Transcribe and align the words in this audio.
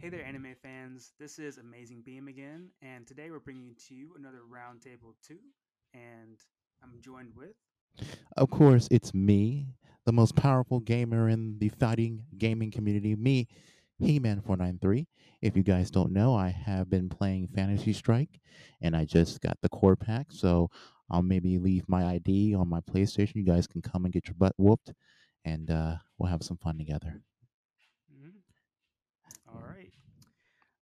Hey 0.00 0.10
there, 0.10 0.24
anime 0.24 0.54
fans. 0.62 1.12
This 1.18 1.38
is 1.38 1.58
Amazing 1.58 2.02
Beam 2.02 2.28
again, 2.28 2.68
and 2.82 3.06
today 3.06 3.30
we're 3.30 3.40
bringing 3.40 3.74
to 3.88 3.94
you 3.94 4.14
another 4.16 4.38
Roundtable 4.48 5.14
2, 5.26 5.36
and 5.92 6.38
I'm 6.82 7.00
joined 7.00 7.34
with. 7.34 7.54
Of 8.36 8.50
course, 8.50 8.86
it's 8.90 9.12
me, 9.12 9.66
the 10.04 10.12
most 10.12 10.36
powerful 10.36 10.80
gamer 10.80 11.28
in 11.28 11.58
the 11.58 11.68
fighting 11.70 12.24
gaming 12.38 12.70
community, 12.70 13.16
me, 13.16 13.48
He 13.98 14.20
Man 14.20 14.40
493. 14.40 15.08
If 15.42 15.56
you 15.56 15.62
guys 15.64 15.90
don't 15.90 16.12
know, 16.12 16.34
I 16.34 16.50
have 16.50 16.88
been 16.88 17.08
playing 17.08 17.48
Fantasy 17.48 17.92
Strike, 17.92 18.40
and 18.80 18.96
I 18.96 19.04
just 19.04 19.40
got 19.40 19.58
the 19.62 19.68
core 19.68 19.96
pack, 19.96 20.28
so 20.30 20.70
I'll 21.10 21.22
maybe 21.22 21.58
leave 21.58 21.88
my 21.88 22.06
ID 22.06 22.54
on 22.54 22.68
my 22.68 22.80
PlayStation. 22.80 23.36
You 23.36 23.44
guys 23.44 23.66
can 23.66 23.82
come 23.82 24.04
and 24.04 24.12
get 24.14 24.28
your 24.28 24.34
butt 24.38 24.54
whooped, 24.58 24.92
and 25.44 25.70
uh, 25.70 25.96
we'll 26.18 26.30
have 26.30 26.42
some 26.44 26.58
fun 26.58 26.78
together. 26.78 27.20
Mhm. 28.12 28.32
All 29.48 29.62
right. 29.62 29.92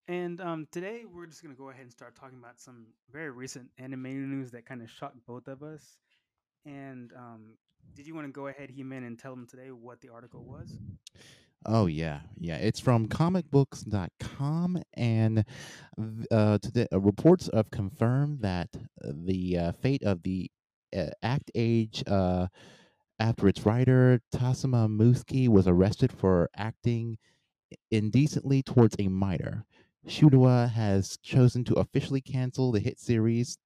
And 0.08 0.40
um, 0.40 0.68
today 0.70 1.02
we're 1.04 1.26
just 1.26 1.42
to 1.42 1.60
go 1.60 1.70
ahead 1.70 1.82
and 1.82 1.90
start 1.90 2.14
talking 2.14 2.38
about 2.38 2.60
some 2.60 2.86
very 3.10 3.30
recent 3.30 3.68
anime 3.78 4.30
news 4.30 4.52
that 4.52 4.64
kind 4.64 4.80
of 4.80 4.88
shocked 4.88 5.18
both 5.26 5.48
of 5.48 5.64
us. 5.64 5.96
And 6.64 7.12
um, 7.16 7.54
did 7.94 8.06
you 8.06 8.14
want 8.14 8.26
to 8.28 8.32
go 8.32 8.46
ahead, 8.46 8.70
He-Man, 8.70 9.02
and 9.02 9.18
tell 9.18 9.34
them 9.34 9.46
today 9.46 9.70
what 9.70 10.00
the 10.00 10.10
article 10.10 10.44
was? 10.44 10.78
Oh 11.64 11.86
yeah, 11.86 12.20
yeah. 12.38 12.56
It's 12.56 12.78
from 12.78 13.08
comicbooks.com, 13.08 14.82
and 14.94 15.44
uh, 16.30 16.58
today 16.58 16.86
uh, 16.92 17.00
reports 17.00 17.50
have 17.52 17.72
confirmed 17.72 18.42
that 18.42 18.68
the 19.02 19.58
uh, 19.58 19.72
fate 19.72 20.04
of 20.04 20.22
the 20.22 20.48
uh, 20.96 21.06
Act 21.24 21.50
Age 21.56 22.04
uh, 22.06 22.46
after 23.18 23.48
its 23.48 23.66
writer 23.66 24.20
Tasuma 24.32 24.86
Muski 24.88 25.48
was 25.48 25.66
arrested 25.66 26.12
for 26.12 26.48
acting 26.56 27.18
indecently 27.90 28.62
towards 28.62 28.94
a 29.00 29.08
minor. 29.08 29.64
Shueisha 30.06 30.70
has 30.70 31.16
chosen 31.22 31.64
to 31.64 31.74
officially 31.74 32.20
cancel 32.20 32.70
the 32.70 32.78
hit 32.78 33.00
series 33.00 33.58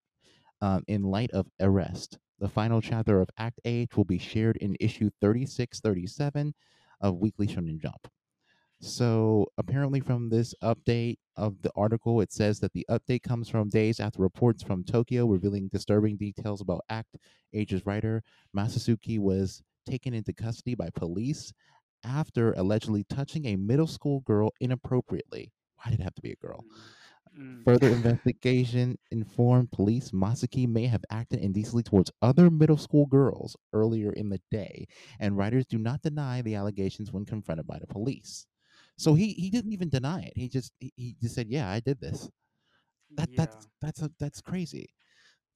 um, 0.59 0.83
in 0.87 1.03
light 1.03 1.29
of 1.31 1.47
arrest. 1.59 2.17
The 2.39 2.49
final 2.49 2.81
chapter 2.81 3.21
of 3.21 3.29
Act 3.37 3.59
Age 3.63 3.95
will 3.95 4.05
be 4.05 4.17
shared 4.17 4.57
in 4.57 4.75
issue 4.79 5.11
3637 5.21 6.55
of 6.99 7.17
Weekly 7.17 7.45
Shonen 7.45 7.79
Jump. 7.79 8.07
So 8.79 9.45
apparently, 9.59 9.99
from 9.99 10.29
this 10.29 10.55
update 10.63 11.17
of 11.37 11.61
the 11.61 11.71
article, 11.75 12.19
it 12.21 12.33
says 12.33 12.59
that 12.61 12.73
the 12.73 12.87
update 12.89 13.21
comes 13.21 13.47
from 13.47 13.69
days 13.69 13.99
after 13.99 14.23
reports 14.23 14.63
from 14.63 14.83
Tokyo 14.83 15.27
revealing 15.27 15.67
disturbing 15.67 16.17
details 16.17 16.61
about 16.61 16.81
Act 16.89 17.17
Age's 17.53 17.85
writer 17.85 18.23
Masasuki 18.57 19.19
was 19.19 19.61
taken 19.85 20.15
into 20.15 20.33
custody 20.33 20.73
by 20.73 20.89
police 20.95 21.53
after 22.03 22.53
allegedly 22.53 23.03
touching 23.03 23.45
a 23.45 23.55
middle 23.55 23.85
school 23.85 24.21
girl 24.21 24.51
inappropriately. 24.59 25.51
Why 25.83 25.91
did 25.91 25.99
it 25.99 26.03
have 26.03 26.15
to 26.15 26.21
be 26.21 26.31
a 26.31 26.35
girl? 26.35 26.65
Mm, 27.37 27.65
Further 27.65 27.89
investigation 27.89 28.97
informed 29.11 29.71
police 29.71 30.11
Masaki 30.11 30.67
may 30.67 30.87
have 30.87 31.03
acted 31.11 31.39
indecently 31.39 31.83
towards 31.83 32.11
other 32.21 32.49
middle 32.49 32.77
school 32.77 33.05
girls 33.05 33.55
earlier 33.73 34.11
in 34.13 34.29
the 34.29 34.41
day, 34.51 34.87
and 35.19 35.37
writers 35.37 35.65
do 35.67 35.77
not 35.77 36.01
deny 36.01 36.41
the 36.41 36.55
allegations 36.55 37.11
when 37.11 37.25
confronted 37.25 37.67
by 37.67 37.77
the 37.79 37.85
police. 37.87 38.47
So 38.97 39.13
he 39.13 39.33
he 39.33 39.49
didn't 39.51 39.73
even 39.73 39.89
deny 39.89 40.21
it. 40.23 40.33
He 40.35 40.49
just 40.49 40.73
he, 40.79 40.91
he 40.95 41.15
just 41.21 41.35
said, 41.35 41.49
"Yeah, 41.49 41.69
I 41.69 41.79
did 41.81 41.99
this." 41.99 42.29
That 43.17 43.29
yeah. 43.29 43.35
that's 43.35 43.67
that's 43.81 44.01
a, 44.01 44.11
that's 44.19 44.41
crazy. 44.41 44.93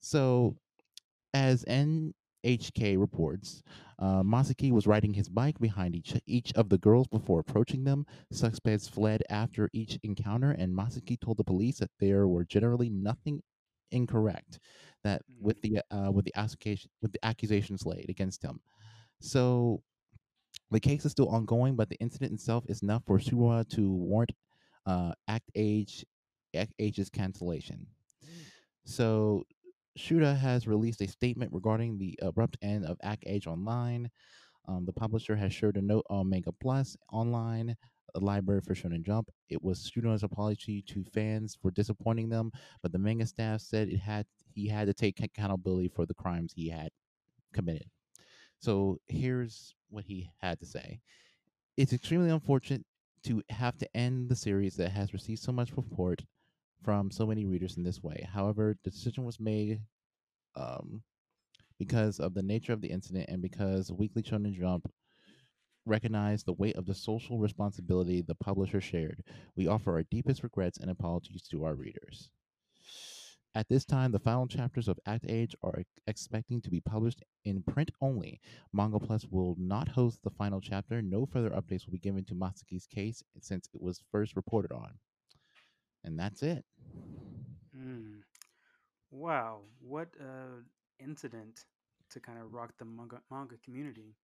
So 0.00 0.58
as 1.34 1.64
NHK 2.46 2.98
reports, 2.98 3.62
uh, 3.98 4.22
Masaki 4.22 4.70
was 4.70 4.86
riding 4.86 5.14
his 5.14 5.28
bike 5.28 5.58
behind 5.58 5.96
each 5.96 6.14
each 6.26 6.52
of 6.54 6.68
the 6.68 6.78
girls 6.78 7.06
before 7.08 7.40
approaching 7.40 7.84
them. 7.84 8.06
Suspects 8.30 8.88
fled 8.88 9.22
after 9.30 9.68
each 9.72 9.98
encounter, 10.02 10.52
and 10.52 10.76
Masaki 10.76 11.18
told 11.20 11.38
the 11.38 11.44
police 11.44 11.78
that 11.78 11.90
there 11.98 12.28
were 12.28 12.44
generally 12.44 12.90
nothing 12.90 13.42
incorrect 13.90 14.58
that 15.04 15.22
with 15.40 15.60
the 15.62 15.80
uh, 15.90 16.10
with 16.12 16.24
the 16.24 16.36
accusation 16.36 16.90
with 17.02 17.12
the 17.12 17.24
accusations 17.24 17.86
laid 17.86 18.08
against 18.08 18.42
him. 18.42 18.60
So 19.20 19.82
the 20.70 20.80
case 20.80 21.04
is 21.04 21.12
still 21.12 21.28
ongoing, 21.28 21.76
but 21.76 21.88
the 21.88 21.96
incident 21.96 22.32
itself 22.32 22.64
is 22.68 22.82
enough 22.82 23.02
for 23.06 23.18
Suwa 23.18 23.68
to 23.70 23.90
warrant 23.90 24.32
uh, 24.84 25.12
Act 25.28 25.50
Age 25.54 26.04
Act 26.54 26.74
Age's 26.78 27.10
cancellation. 27.10 27.86
So 28.84 29.44
Shueisha 29.96 30.36
has 30.36 30.66
released 30.66 31.00
a 31.00 31.08
statement 31.08 31.52
regarding 31.52 31.98
the 31.98 32.18
abrupt 32.22 32.58
end 32.62 32.84
of 32.84 32.98
Act 33.02 33.24
Age 33.26 33.46
Online. 33.46 34.10
Um, 34.68 34.84
the 34.84 34.92
publisher 34.92 35.36
has 35.36 35.52
shared 35.52 35.76
a 35.76 35.82
note 35.82 36.04
on 36.10 36.28
Manga 36.28 36.52
Plus 36.52 36.96
Online, 37.12 37.74
a 38.14 38.20
library 38.20 38.60
for 38.60 38.74
Shonen 38.74 39.04
Jump. 39.04 39.30
It 39.48 39.62
was 39.62 39.90
Shueisha's 39.90 40.22
apology 40.22 40.82
to 40.88 41.04
fans 41.14 41.56
for 41.60 41.70
disappointing 41.70 42.28
them, 42.28 42.50
but 42.82 42.92
the 42.92 42.98
manga 42.98 43.26
staff 43.26 43.60
said 43.60 43.88
it 43.88 43.98
had 43.98 44.26
he 44.54 44.68
had 44.68 44.86
to 44.86 44.94
take 44.94 45.22
accountability 45.22 45.88
for 45.88 46.06
the 46.06 46.14
crimes 46.14 46.52
he 46.54 46.68
had 46.68 46.90
committed. 47.52 47.88
So 48.58 48.98
here's 49.06 49.74
what 49.88 50.04
he 50.04 50.30
had 50.40 50.58
to 50.60 50.66
say. 50.66 51.00
It's 51.76 51.92
extremely 51.92 52.30
unfortunate 52.30 52.84
to 53.24 53.42
have 53.50 53.76
to 53.78 53.96
end 53.96 54.28
the 54.28 54.36
series 54.36 54.76
that 54.76 54.90
has 54.90 55.12
received 55.12 55.40
so 55.40 55.52
much 55.52 55.74
support 55.74 56.24
from 56.82 57.10
so 57.10 57.26
many 57.26 57.44
readers 57.44 57.76
in 57.76 57.82
this 57.82 58.02
way. 58.02 58.26
However, 58.32 58.76
the 58.84 58.90
decision 58.90 59.24
was 59.24 59.40
made 59.40 59.80
um, 60.54 61.02
because 61.78 62.20
of 62.20 62.34
the 62.34 62.42
nature 62.42 62.72
of 62.72 62.80
the 62.80 62.90
incident 62.90 63.26
and 63.28 63.42
because 63.42 63.92
Weekly 63.92 64.22
Shonen 64.22 64.54
Jump 64.58 64.90
recognized 65.84 66.46
the 66.46 66.52
weight 66.52 66.76
of 66.76 66.86
the 66.86 66.94
social 66.94 67.38
responsibility 67.38 68.20
the 68.20 68.34
publisher 68.34 68.80
shared. 68.80 69.22
We 69.56 69.68
offer 69.68 69.92
our 69.92 70.02
deepest 70.02 70.42
regrets 70.42 70.78
and 70.78 70.90
apologies 70.90 71.42
to 71.50 71.64
our 71.64 71.74
readers. 71.74 72.30
At 73.54 73.70
this 73.70 73.86
time, 73.86 74.12
the 74.12 74.18
final 74.18 74.46
chapters 74.46 74.86
of 74.86 75.00
Act 75.06 75.24
Age 75.30 75.56
are 75.62 75.82
expecting 76.06 76.60
to 76.60 76.68
be 76.68 76.80
published 76.80 77.22
in 77.46 77.62
print 77.62 77.90
only. 78.02 78.38
Manga 78.74 78.98
Plus 78.98 79.24
will 79.30 79.56
not 79.58 79.88
host 79.88 80.18
the 80.22 80.30
final 80.30 80.60
chapter. 80.60 81.00
No 81.00 81.24
further 81.24 81.48
updates 81.48 81.86
will 81.86 81.92
be 81.92 81.98
given 81.98 82.22
to 82.26 82.34
Masaki's 82.34 82.86
case 82.86 83.22
since 83.40 83.66
it 83.72 83.80
was 83.80 84.02
first 84.12 84.36
reported 84.36 84.72
on. 84.72 84.98
And 86.06 86.18
that's 86.18 86.42
it. 86.42 86.64
Mm. 87.76 88.22
Wow, 89.10 89.62
what 89.80 90.08
uh 90.20 90.62
incident 91.00 91.66
to 92.10 92.20
kind 92.20 92.38
of 92.38 92.52
rock 92.54 92.74
the 92.78 92.84
manga, 92.84 93.22
manga 93.30 93.56
community. 93.58 94.16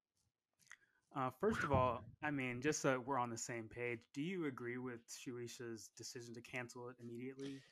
Uh, 1.17 1.31
first 1.31 1.65
of 1.65 1.73
all, 1.73 2.05
I 2.23 2.31
mean, 2.31 2.61
just 2.63 2.81
so 2.81 3.01
we're 3.01 3.19
on 3.19 3.31
the 3.31 3.39
same 3.39 3.69
page, 3.69 4.01
do 4.15 4.23
you 4.23 4.47
agree 4.47 4.79
with 4.79 5.01
Shueisha's 5.09 5.89
decision 5.97 6.35
to 6.35 6.43
cancel 6.43 6.89
it 6.89 6.97
immediately? 7.01 7.63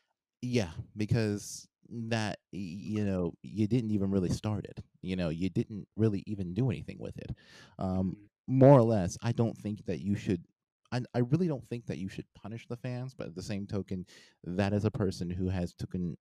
Yeah, 0.42 0.70
because 0.96 1.68
that 1.90 2.38
you 2.52 3.04
know 3.04 3.32
you 3.42 3.66
didn't 3.66 3.90
even 3.90 4.10
really 4.10 4.30
start 4.30 4.64
it. 4.64 4.80
You 5.02 5.16
know, 5.16 5.28
you 5.30 5.48
didn't 5.50 5.88
really 5.96 6.22
even 6.26 6.54
do 6.54 6.70
anything 6.70 6.98
with 7.00 7.18
it. 7.18 7.30
Um, 7.78 8.16
Mm, 8.16 8.28
more 8.46 8.78
or 8.78 8.82
less, 8.82 9.16
I 9.22 9.32
don't 9.32 9.56
think 9.56 9.86
that 9.86 10.00
you 10.00 10.14
should. 10.16 10.44
I, 10.92 11.02
I 11.14 11.20
really 11.20 11.48
don't 11.48 11.66
think 11.68 11.86
that 11.86 11.98
you 11.98 12.08
should 12.08 12.26
punish 12.34 12.66
the 12.68 12.76
fans, 12.76 13.14
but 13.14 13.28
at 13.28 13.34
the 13.34 13.42
same 13.42 13.66
token, 13.66 14.06
that 14.44 14.72
is 14.72 14.84
a 14.84 14.90
person 14.90 15.30
who 15.30 15.48
has 15.48 15.74
taken 15.74 16.16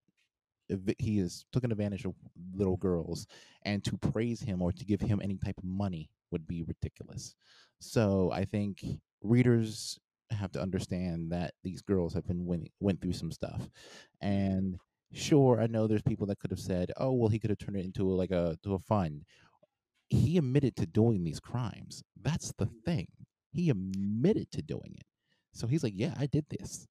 he 0.99 1.17
has 1.17 1.45
taken 1.51 1.71
advantage 1.71 2.05
of 2.05 2.13
little 2.53 2.77
girls, 2.77 3.25
and 3.63 3.83
to 3.83 3.97
praise 3.97 4.41
him 4.41 4.61
or 4.61 4.71
to 4.71 4.85
give 4.85 5.01
him 5.01 5.19
any 5.23 5.37
type 5.37 5.57
of 5.57 5.63
money 5.63 6.09
would 6.31 6.47
be 6.47 6.63
ridiculous. 6.63 7.35
So 7.79 8.31
I 8.31 8.45
think 8.45 8.83
readers 9.23 9.99
have 10.31 10.51
to 10.51 10.61
understand 10.61 11.31
that 11.31 11.55
these 11.63 11.81
girls 11.81 12.13
have 12.13 12.27
been 12.27 12.45
went, 12.45 12.69
went 12.79 13.01
through 13.01 13.13
some 13.13 13.31
stuff, 13.31 13.67
and 14.21 14.77
sure, 15.11 15.59
I 15.59 15.67
know 15.67 15.87
there's 15.87 16.03
people 16.03 16.27
that 16.27 16.39
could 16.39 16.51
have 16.51 16.59
said, 16.59 16.91
"Oh, 16.97 17.13
well, 17.13 17.29
he 17.29 17.39
could 17.39 17.49
have 17.49 17.59
turned 17.59 17.77
it 17.77 17.85
into 17.85 18.03
like 18.09 18.31
a 18.31 18.57
to 18.63 18.75
a 18.75 18.79
fund." 18.79 19.23
He 20.09 20.37
admitted 20.37 20.75
to 20.77 20.85
doing 20.87 21.23
these 21.23 21.39
crimes. 21.39 22.03
That's 22.21 22.53
the 22.57 22.67
thing. 22.85 23.07
He 23.51 23.69
admitted 23.69 24.51
to 24.51 24.61
doing 24.61 24.95
it. 24.97 25.05
So 25.53 25.67
he's 25.67 25.83
like, 25.83 25.93
"Yeah, 25.95 26.13
I 26.17 26.25
did 26.27 26.45
this." 26.49 26.87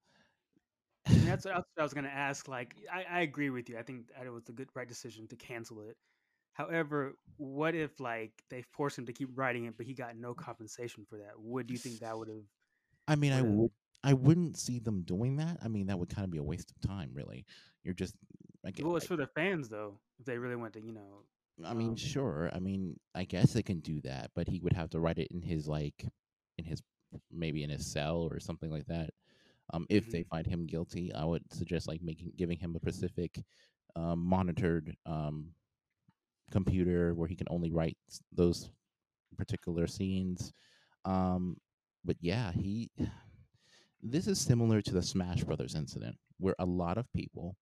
And 1.06 1.26
that's 1.26 1.44
what 1.46 1.64
I 1.78 1.82
was 1.82 1.94
gonna 1.94 2.08
ask. 2.08 2.48
Like, 2.48 2.76
I, 2.92 3.04
I 3.18 3.20
agree 3.20 3.50
with 3.50 3.68
you. 3.68 3.78
I 3.78 3.82
think 3.82 4.08
that 4.16 4.26
it 4.26 4.30
was 4.30 4.48
a 4.48 4.52
good 4.52 4.68
right 4.74 4.88
decision 4.88 5.26
to 5.28 5.36
cancel 5.36 5.80
it. 5.80 5.96
However, 6.52 7.14
what 7.36 7.74
if 7.74 8.00
like 8.00 8.32
they 8.50 8.62
forced 8.62 8.98
him 8.98 9.06
to 9.06 9.12
keep 9.12 9.30
writing 9.34 9.64
it, 9.66 9.76
but 9.76 9.86
he 9.86 9.94
got 9.94 10.16
no 10.16 10.34
compensation 10.34 11.06
for 11.08 11.18
that? 11.18 11.38
What 11.38 11.66
do 11.66 11.72
you 11.72 11.78
think 11.78 12.00
that 12.00 12.18
would 12.18 12.28
have 12.28 12.44
I 13.06 13.16
mean, 13.16 13.32
I 13.32 13.42
would 13.42 13.70
I 14.04 14.12
wouldn't 14.12 14.56
see 14.56 14.78
them 14.78 15.02
doing 15.02 15.36
that. 15.36 15.58
I 15.62 15.68
mean, 15.68 15.86
that 15.86 15.98
would 15.98 16.08
kind 16.08 16.24
of 16.24 16.30
be 16.30 16.38
a 16.38 16.42
waste 16.42 16.70
of 16.70 16.80
time, 16.80 17.10
really. 17.12 17.44
You're 17.82 17.94
just 17.94 18.14
like 18.62 18.80
Well, 18.82 18.96
it's 18.96 19.06
for 19.06 19.16
the 19.16 19.26
fans 19.26 19.68
though. 19.68 19.98
If 20.18 20.26
they 20.26 20.38
really 20.38 20.56
want 20.56 20.74
to, 20.74 20.80
you 20.80 20.92
know, 20.92 21.24
I 21.64 21.74
mean, 21.74 21.90
um, 21.90 21.96
sure. 21.96 22.50
I 22.52 22.58
mean, 22.60 22.98
I 23.14 23.24
guess 23.24 23.52
they 23.52 23.62
can 23.62 23.80
do 23.80 24.00
that, 24.02 24.30
but 24.34 24.48
he 24.48 24.60
would 24.60 24.72
have 24.74 24.90
to 24.90 25.00
write 25.00 25.18
it 25.18 25.28
in 25.32 25.42
his 25.42 25.66
like 25.66 26.06
in 26.58 26.64
his 26.64 26.82
maybe 27.32 27.64
in 27.64 27.70
his 27.70 27.86
cell 27.86 28.28
or 28.30 28.40
something 28.40 28.70
like 28.70 28.86
that. 28.86 29.10
Um, 29.72 29.86
if 29.90 30.10
they 30.10 30.22
mhm, 30.22 30.24
find 30.24 30.46
him 30.46 30.66
guilty, 30.66 31.12
I 31.14 31.24
would 31.24 31.42
suggest 31.52 31.88
like 31.88 32.02
making 32.02 32.32
giving 32.36 32.58
him 32.58 32.76
a 32.76 32.80
specific 32.80 33.42
um, 33.96 34.20
monitored 34.24 34.96
um, 35.06 35.50
computer 36.50 37.14
where 37.14 37.28
he 37.28 37.36
can 37.36 37.46
only 37.50 37.70
write 37.70 37.96
those 38.32 38.70
particular 39.36 39.86
scenes. 39.86 40.52
Um, 41.04 41.56
but 42.04 42.16
yeah, 42.20 42.52
he 42.52 42.90
This 44.02 44.28
is 44.28 44.40
similar 44.40 44.80
to 44.82 44.92
the 44.92 45.02
Smash 45.02 45.44
Brothers 45.44 45.74
incident, 45.74 46.16
where 46.38 46.54
a 46.58 46.64
lot 46.66 46.98
of 46.98 47.12
people, 47.14 47.56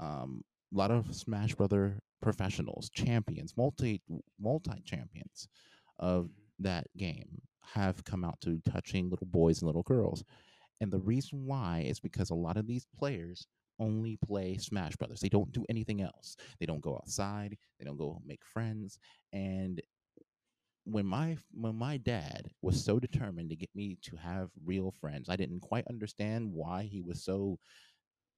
um, 0.00 0.42
a 0.74 0.78
lot 0.78 0.90
of 0.90 1.14
Smash 1.14 1.54
Brother 1.54 2.00
professionals, 2.22 2.90
champions, 2.90 3.54
multi 3.56 4.02
multi 4.40 4.82
champions 4.84 5.48
of 5.98 6.28
Mhm. 6.28 6.52
that 6.60 6.86
game 6.96 7.42
have 7.64 8.04
come 8.04 8.24
out 8.24 8.40
to 8.42 8.60
touching 8.70 9.10
little 9.10 9.26
boys 9.26 9.60
and 9.60 9.66
little 9.66 9.82
girls. 9.82 10.24
And 10.80 10.90
the 10.90 10.98
reason 10.98 11.46
why 11.46 11.84
is 11.86 12.00
because 12.00 12.30
a 12.30 12.34
lot 12.34 12.56
of 12.56 12.66
these 12.66 12.86
players 12.98 13.46
only 13.78 14.18
play 14.24 14.56
Smash 14.58 14.96
Brothers. 14.96 15.20
They 15.20 15.28
don't 15.28 15.52
do 15.52 15.64
anything 15.68 16.02
else. 16.02 16.36
They 16.58 16.66
don't 16.66 16.80
go 16.80 16.94
outside. 16.96 17.56
They 17.78 17.84
don't 17.84 17.96
go 17.96 18.20
make 18.24 18.44
friends. 18.44 18.98
And 19.32 19.80
when 20.84 21.06
my 21.06 21.36
when 21.52 21.76
my 21.76 21.96
dad 21.96 22.50
was 22.60 22.84
so 22.84 22.98
determined 22.98 23.50
to 23.50 23.56
get 23.56 23.70
me 23.74 23.98
to 24.02 24.16
have 24.16 24.50
real 24.64 24.90
friends, 24.90 25.28
I 25.28 25.36
didn't 25.36 25.60
quite 25.60 25.86
understand 25.88 26.52
why 26.52 26.84
he 26.84 27.00
was 27.00 27.24
so 27.24 27.58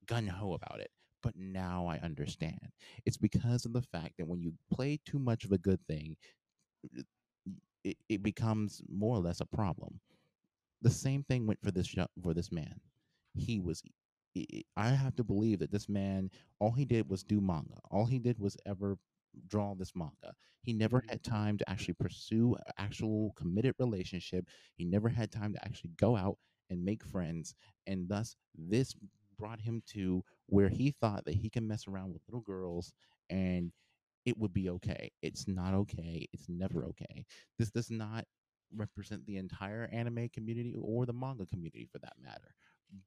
gun 0.06 0.26
ho 0.26 0.52
about 0.54 0.80
it. 0.80 0.90
But 1.22 1.36
now 1.36 1.86
I 1.86 1.98
understand. 2.00 2.68
It's 3.06 3.16
because 3.16 3.64
of 3.64 3.72
the 3.72 3.82
fact 3.82 4.14
that 4.18 4.28
when 4.28 4.42
you 4.42 4.52
play 4.70 5.00
too 5.06 5.18
much 5.18 5.44
of 5.44 5.52
a 5.52 5.58
good 5.58 5.80
thing, 5.88 6.16
it, 7.84 7.98
it 8.08 8.22
becomes 8.22 8.82
more 8.88 9.16
or 9.16 9.20
less 9.20 9.40
a 9.40 9.46
problem. 9.46 10.00
The 10.82 10.90
same 10.90 11.22
thing 11.24 11.46
went 11.46 11.62
for 11.62 11.70
this 11.70 11.94
for 12.22 12.34
this 12.34 12.52
man. 12.52 12.80
He 13.34 13.60
was 13.60 13.82
i- 14.36 14.64
have 14.76 15.16
to 15.16 15.24
believe 15.24 15.60
that 15.60 15.70
this 15.70 15.88
man 15.88 16.30
all 16.58 16.72
he 16.72 16.84
did 16.84 17.08
was 17.08 17.22
do 17.24 17.40
manga. 17.40 17.78
All 17.90 18.06
he 18.06 18.18
did 18.18 18.38
was 18.38 18.56
ever 18.66 18.98
draw 19.48 19.74
this 19.74 19.94
manga. 19.94 20.34
He 20.62 20.72
never 20.72 21.02
Mhm. 21.02 21.08
had 21.08 21.22
time 21.22 21.58
to 21.58 21.68
actually 21.70 21.94
pursue 21.94 22.54
an 22.54 22.72
actual 22.78 23.32
committed 23.32 23.74
relationship. 23.78 24.48
He 24.76 24.84
never 24.84 25.08
had 25.08 25.30
time 25.32 25.52
to 25.54 25.64
actually 25.64 25.90
go 25.96 26.16
out 26.16 26.38
and 26.70 26.84
make 26.84 27.04
friends. 27.04 27.54
And 27.86 28.08
thus 28.08 28.36
this 28.54 28.94
brought 29.36 29.60
him 29.60 29.82
to 29.88 30.24
where 30.46 30.68
he 30.68 30.92
thought 30.92 31.24
that 31.24 31.34
he 31.34 31.50
can 31.50 31.66
mess 31.66 31.86
around 31.88 32.12
with 32.12 32.22
little 32.28 32.40
girls 32.42 32.92
and 33.30 33.72
it 34.24 34.38
would 34.38 34.52
be 34.52 34.70
okay. 34.70 35.10
It's 35.22 35.46
not 35.48 35.74
okay. 35.74 36.26
It's 36.32 36.48
never 36.48 36.84
okay. 36.86 37.24
This 37.58 37.70
does 37.70 37.90
not 37.90 38.24
represent 38.74 39.26
the 39.26 39.36
entire 39.36 39.88
anime 39.92 40.28
community 40.30 40.74
or 40.80 41.06
the 41.06 41.12
manga 41.12 41.46
community 41.46 41.88
for 41.90 41.98
that 42.00 42.14
matter. 42.20 42.54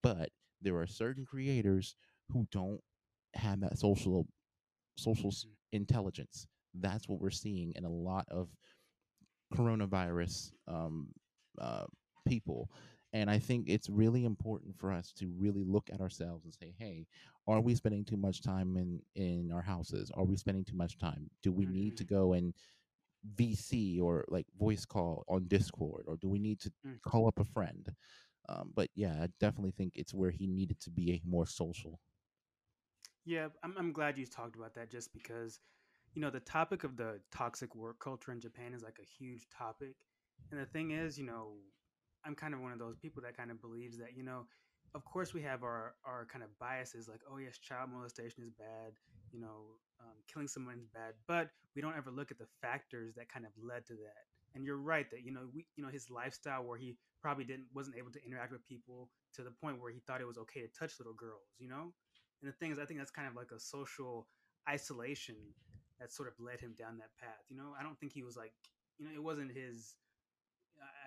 But 0.04 0.30
there 0.62 0.78
are 0.78 0.88
certain 0.88 1.26
creators 1.26 1.96
who 2.30 2.48
don't 2.52 2.82
have 3.36 3.60
that 3.62 3.78
social 3.78 4.28
social 4.98 5.32
Mhm. 5.32 5.56
intelligence. 5.74 6.48
That's 6.74 7.08
what 7.08 7.20
we're 7.20 7.30
seeing 7.32 7.74
in 7.76 7.86
a 7.86 7.90
lot 7.90 8.28
of 8.30 8.50
coronavirus 9.54 10.52
um, 10.68 11.08
uh, 11.60 11.86
people. 12.28 12.70
And 13.18 13.32
I 13.32 13.40
think 13.40 13.70
it's 13.70 13.90
really 13.90 14.26
important 14.26 14.78
for 14.78 14.92
us 14.92 15.12
to 15.14 15.28
really 15.46 15.64
look 15.64 15.90
at 15.94 16.02
ourselves 16.02 16.46
and 16.46 16.54
say, 16.54 16.74
hey, 16.78 17.08
are 17.48 17.62
we 17.62 17.76
spending 17.76 18.06
too 18.06 18.18
much 18.18 18.42
time 18.42 18.78
in, 18.78 19.02
in 19.16 19.52
our 19.52 19.62
houses? 19.62 20.12
Are 20.14 20.26
we 20.26 20.38
spending 20.38 20.66
too 20.66 20.76
much 20.78 20.98
time? 20.98 21.30
Do 21.42 21.52
we 21.52 21.66
need 21.66 21.98
to 21.98 22.04
Mhm. 22.04 22.10
go 22.18 22.34
and 22.34 22.54
VC 23.36 24.00
or 24.00 24.26
like 24.30 24.48
voice 24.58 24.86
call 24.86 25.24
on 25.28 25.48
Discord, 25.48 26.06
or 26.08 26.18
do 26.18 26.30
we 26.30 26.40
need 26.40 26.60
to 26.62 26.72
Mm. 26.86 27.00
call 27.04 27.28
up 27.28 27.40
a 27.40 27.44
friend? 27.46 27.94
Um, 28.50 28.72
but 28.76 28.90
yeah, 28.96 29.24
I 29.24 29.28
definitely 29.40 29.72
think 29.72 29.94
it's 29.96 30.14
where 30.14 30.32
he 30.32 30.48
needed 30.48 30.80
to 30.82 30.92
be 30.92 31.12
a 31.14 31.22
more 31.26 31.48
social. 31.48 32.00
Yeah, 33.26 33.50
I'm 33.64 33.76
I'm 33.78 33.92
glad 33.92 34.18
you 34.18 34.26
talked 34.26 34.56
about 34.56 34.76
that 34.76 34.90
just 34.90 35.14
because, 35.14 35.60
you 36.14 36.22
know, 36.22 36.30
the 36.30 36.40
topic 36.40 36.84
of 36.84 36.98
the 36.98 37.22
toxic 37.32 37.76
work 37.76 38.00
culture 38.00 38.32
in 38.32 38.40
Japan 38.40 38.74
is 38.74 38.84
like 38.84 39.00
a 39.02 39.06
huge 39.06 39.48
topic. 39.50 39.96
And 40.52 40.60
the 40.60 40.66
thing 40.66 40.92
is, 40.92 41.18
you 41.18 41.26
know, 41.26 41.58
I'm 42.26 42.36
kind 42.36 42.54
of 42.54 42.62
one 42.62 42.72
of 42.72 42.80
those 42.80 42.98
people 42.98 43.22
that 43.24 43.38
kind 43.38 43.52
of 43.52 43.62
believes 43.62 43.98
that, 43.98 44.16
you 44.16 44.24
know, 44.24 44.46
of 44.96 45.04
course 45.06 45.34
we 45.34 45.42
have 45.42 45.64
our 45.64 45.96
our 46.06 46.26
kind 46.32 46.44
of 46.44 46.50
biases 46.60 47.08
like, 47.08 47.22
oh 47.32 47.38
yes, 47.38 47.58
child 47.58 47.90
molestation 47.92 48.44
is 48.44 48.52
bad, 48.52 48.94
you 49.32 49.40
know, 49.40 49.78
um, 50.00 50.16
killing 50.32 50.48
someone 50.48 50.78
is 50.80 50.88
bad, 50.88 51.14
but 51.28 51.50
we 51.76 51.82
don't 51.82 51.98
ever 51.98 52.12
look 52.12 52.32
at 52.32 52.38
the 52.38 52.48
factors 52.62 53.16
that 53.16 53.32
kind 53.32 53.46
of 53.46 53.52
led 53.62 53.86
to 53.88 53.94
that. 53.94 54.26
And 54.56 54.66
you're 54.66 54.78
right 54.78 55.10
that, 55.12 55.24
you 55.24 55.32
know, 55.32 55.48
we 55.54 55.66
you 55.76 55.84
know, 55.84 55.90
his 55.92 56.10
lifestyle 56.10 56.64
where 56.64 56.78
he 56.78 56.96
probably 57.22 57.44
didn't 57.46 57.68
wasn't 57.74 57.98
able 57.98 58.12
to 58.12 58.26
interact 58.26 58.52
with 58.52 58.66
people 58.66 59.10
to 59.36 59.44
the 59.44 59.52
point 59.52 59.82
where 59.82 59.92
he 59.92 60.00
thought 60.00 60.22
it 60.22 60.28
was 60.28 60.38
okay 60.38 60.62
to 60.62 60.68
touch 60.68 61.00
little 61.00 61.14
girls, 61.14 61.56
you 61.60 61.68
know? 61.68 61.94
And 62.42 62.50
the 62.50 62.56
thing 62.56 62.72
is, 62.72 62.80
I 62.80 62.86
think 62.86 63.00
that's 63.00 63.12
kind 63.12 63.28
of 63.28 63.36
like 63.36 63.52
a 63.52 63.60
social 63.60 64.28
isolation 64.70 65.36
that 66.00 66.12
sort 66.14 66.28
of 66.28 66.36
led 66.40 66.60
him 66.60 66.76
down 66.78 66.98
that 66.98 67.16
path. 67.20 67.42
You 67.50 67.58
know, 67.58 67.74
I 67.80 67.84
don't 67.84 68.00
think 68.00 68.14
he 68.14 68.24
was 68.24 68.38
like, 68.38 68.54
you 68.98 69.06
know, 69.06 69.12
it 69.14 69.24
wasn't 69.24 69.52
his. 69.52 69.96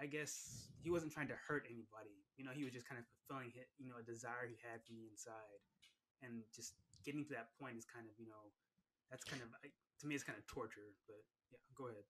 I 0.01 0.07
guess 0.07 0.69
he 0.83 0.91
wasn't 0.91 1.13
trying 1.13 1.29
to 1.29 1.39
hurt 1.47 1.67
anybody. 1.69 2.25
You 2.37 2.45
know, 2.45 2.53
he 2.55 2.65
was 2.65 2.73
just 2.73 2.89
kind 2.89 2.99
of 2.99 3.05
fulfilling, 3.07 3.53
his, 3.53 3.69
you 3.79 3.89
know, 3.89 4.01
a 4.01 4.05
desire 4.07 4.49
he 4.49 4.57
had 4.65 4.83
from 4.87 4.97
the 4.97 5.07
inside, 5.11 5.61
and 6.23 6.43
just 6.55 6.75
getting 7.05 7.25
to 7.29 7.33
that 7.37 7.53
point 7.61 7.77
is 7.77 7.85
kind 7.85 8.07
of, 8.09 8.15
you 8.19 8.27
know, 8.29 8.51
that's 9.11 9.25
kind 9.25 9.43
of 9.43 9.49
to 9.63 10.07
me, 10.07 10.15
it's 10.15 10.25
kind 10.25 10.39
of 10.39 10.47
torture. 10.47 10.95
But 11.07 11.21
yeah, 11.53 11.61
go 11.77 11.89
ahead. 11.89 12.05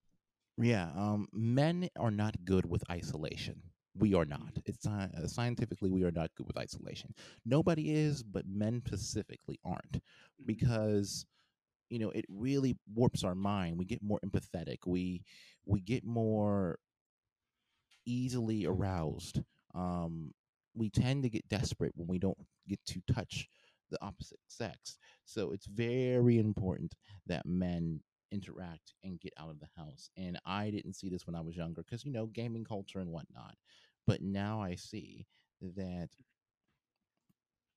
Yeah, 0.59 0.91
um, 0.95 1.29
men 1.33 1.89
are 1.99 2.11
not 2.11 2.45
good 2.45 2.67
with 2.67 2.85
isolation. 2.91 3.63
We 3.97 4.15
are 4.15 4.25
not. 4.25 4.59
It's 4.67 4.85
sci- 4.85 5.11
uh, 5.17 5.27
scientifically 5.27 5.91
we 5.91 6.05
are 6.05 6.11
not 6.13 6.31
good 6.37 6.47
with 6.47 6.59
isolation. 6.59 7.15
Nobody 7.45 7.93
is, 7.93 8.23
but 8.23 8.47
men 8.47 8.83
specifically 8.87 9.59
aren't 9.65 10.01
Mhm. 10.39 10.47
because 10.47 11.27
you 11.91 11.99
know 11.99 12.11
it 12.11 12.25
really 12.29 12.77
warps 12.95 13.25
our 13.25 13.35
mind. 13.35 13.79
We 13.79 13.85
get 13.87 14.03
more 14.03 14.21
empathetic. 14.25 14.79
We 14.87 15.23
we 15.67 15.81
get 15.81 16.05
more 16.05 16.79
easily 18.07 18.67
aroused. 18.67 19.43
Um, 19.75 20.33
we 20.75 20.91
tend 20.91 21.23
to 21.23 21.31
get 21.31 21.49
desperate 21.49 21.93
when 21.97 22.09
we 22.09 22.19
don't 22.19 22.39
get 22.69 22.81
to 22.87 23.01
touch 23.13 23.49
the 23.91 23.99
opposite 24.03 24.39
sex. 24.47 24.99
So 25.25 25.53
it's 25.53 25.67
very 25.67 26.39
important 26.39 26.95
that 27.27 27.47
men 27.47 28.01
interact 28.33 28.95
and 29.03 29.21
get 29.21 29.33
out 29.39 29.51
of 29.51 29.59
the 29.59 29.69
house. 29.77 30.11
And 30.17 30.39
I 30.47 30.71
didn't 30.71 30.95
see 30.95 31.09
this 31.09 31.27
when 31.27 31.35
I 31.35 31.41
was 31.41 31.57
younger 31.57 31.83
because, 31.83 32.05
you 32.05 32.13
know, 32.13 32.27
gaming 32.27 32.65
culture 32.65 33.01
and 33.01 33.11
whatnot. 33.11 33.55
But 34.07 34.23
now 34.23 34.63
I 34.63 34.77
see 34.77 35.27
that 35.77 36.09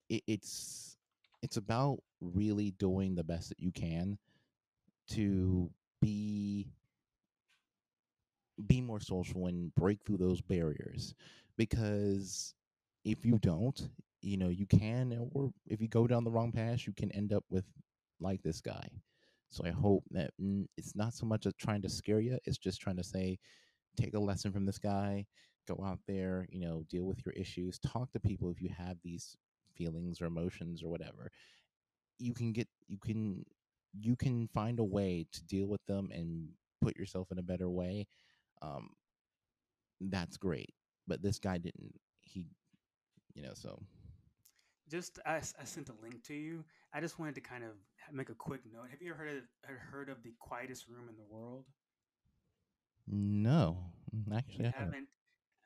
it, 0.10 0.24
it's 0.28 0.98
it's 1.42 1.58
about 1.58 2.00
really 2.22 2.72
doing 2.72 3.16
the 3.16 3.24
best 3.24 3.50
that 3.50 3.60
you 3.60 3.72
can 3.72 4.18
to 5.10 5.70
be 6.02 6.68
be 8.68 8.82
more 8.82 9.00
social 9.00 9.48
and 9.48 9.74
break 9.76 10.00
through 10.06 10.18
those 10.18 10.42
barriers 10.42 11.16
because 11.58 12.54
if 13.04 13.26
you 13.26 13.38
don't 13.40 13.90
you 14.22 14.38
know 14.38 14.50
you 14.50 14.66
can 14.66 15.30
or 15.34 15.52
if 15.68 15.82
you 15.82 15.88
go 15.88 16.08
down 16.08 16.24
the 16.24 16.32
wrong 16.32 16.52
path 16.52 16.86
you 16.88 16.94
can 16.94 17.12
end 17.12 17.34
up 17.34 17.44
with 17.50 17.66
like 18.20 18.42
this 18.44 18.62
guy. 18.62 18.88
So 19.50 19.66
i 19.66 19.70
hope 19.72 20.04
that 20.12 20.32
mm, 20.42 20.66
it's 20.78 20.96
not 20.96 21.14
so 21.14 21.26
much 21.26 21.46
of 21.46 21.58
trying 21.58 21.82
to 21.84 21.90
scare 21.90 22.20
you 22.20 22.38
it's 22.46 22.58
just 22.58 22.82
trying 22.82 22.98
to 22.98 23.04
say 23.04 23.38
take 23.98 24.14
a 24.16 24.20
lesson 24.20 24.52
from 24.52 24.66
this 24.66 24.80
guy 24.80 25.26
go 25.68 25.84
out 25.86 26.00
there 26.08 26.48
you 26.52 26.60
know 26.60 26.84
deal 26.90 27.04
with 27.06 27.26
your 27.26 27.34
issues 27.34 27.80
talk 27.80 28.12
to 28.12 28.20
people 28.20 28.50
if 28.52 28.62
you 28.62 28.70
have 28.78 28.98
these 29.04 29.38
feelings 29.76 30.22
or 30.22 30.26
emotions 30.26 30.84
or 30.84 30.90
whatever. 30.90 31.32
You 32.20 32.34
can 32.34 32.54
get 32.54 32.68
you 32.88 32.98
can 33.00 33.46
you 34.00 34.16
can 34.16 34.48
find 34.48 34.80
a 34.80 34.84
way 34.84 35.26
to 35.32 35.44
deal 35.44 35.68
with 35.68 35.86
them 35.86 36.10
and 36.14 36.50
put 36.82 36.98
yourself 36.98 37.32
in 37.32 37.40
a 37.40 37.44
better 37.44 37.70
way 37.70 38.08
um 38.64 38.90
that's 40.02 40.38
great 40.38 40.74
but 41.08 41.22
this 41.24 41.40
guy 41.40 41.58
didn't 41.60 41.94
he 42.22 42.48
you 43.36 43.44
know 43.44 43.54
so 43.56 43.80
Just 44.90 45.20
I 45.26 45.42
sent 45.42 45.90
a 45.90 45.94
link 46.02 46.24
to 46.26 46.34
you. 46.36 46.66
I 46.94 47.02
just 47.02 47.20
wanted 47.20 47.36
to 47.36 47.42
kind 47.42 47.64
of 47.64 47.72
make 48.12 48.30
a 48.30 48.36
quick 48.36 48.62
note. 48.72 48.90
Have 48.92 49.02
you 49.02 49.12
ever 49.14 49.20
heard 49.24 49.38
of, 49.38 49.44
heard 49.92 50.10
of 50.10 50.24
the 50.24 50.34
quietest 50.40 50.88
room 50.88 51.10
in 51.10 51.16
the 51.18 51.24
world? 51.24 51.66
no 53.08 53.78
mm, 54.16 54.36
actually 54.38 54.66
i 54.66 54.72
haven't 54.78 54.96
haven't. 54.96 55.08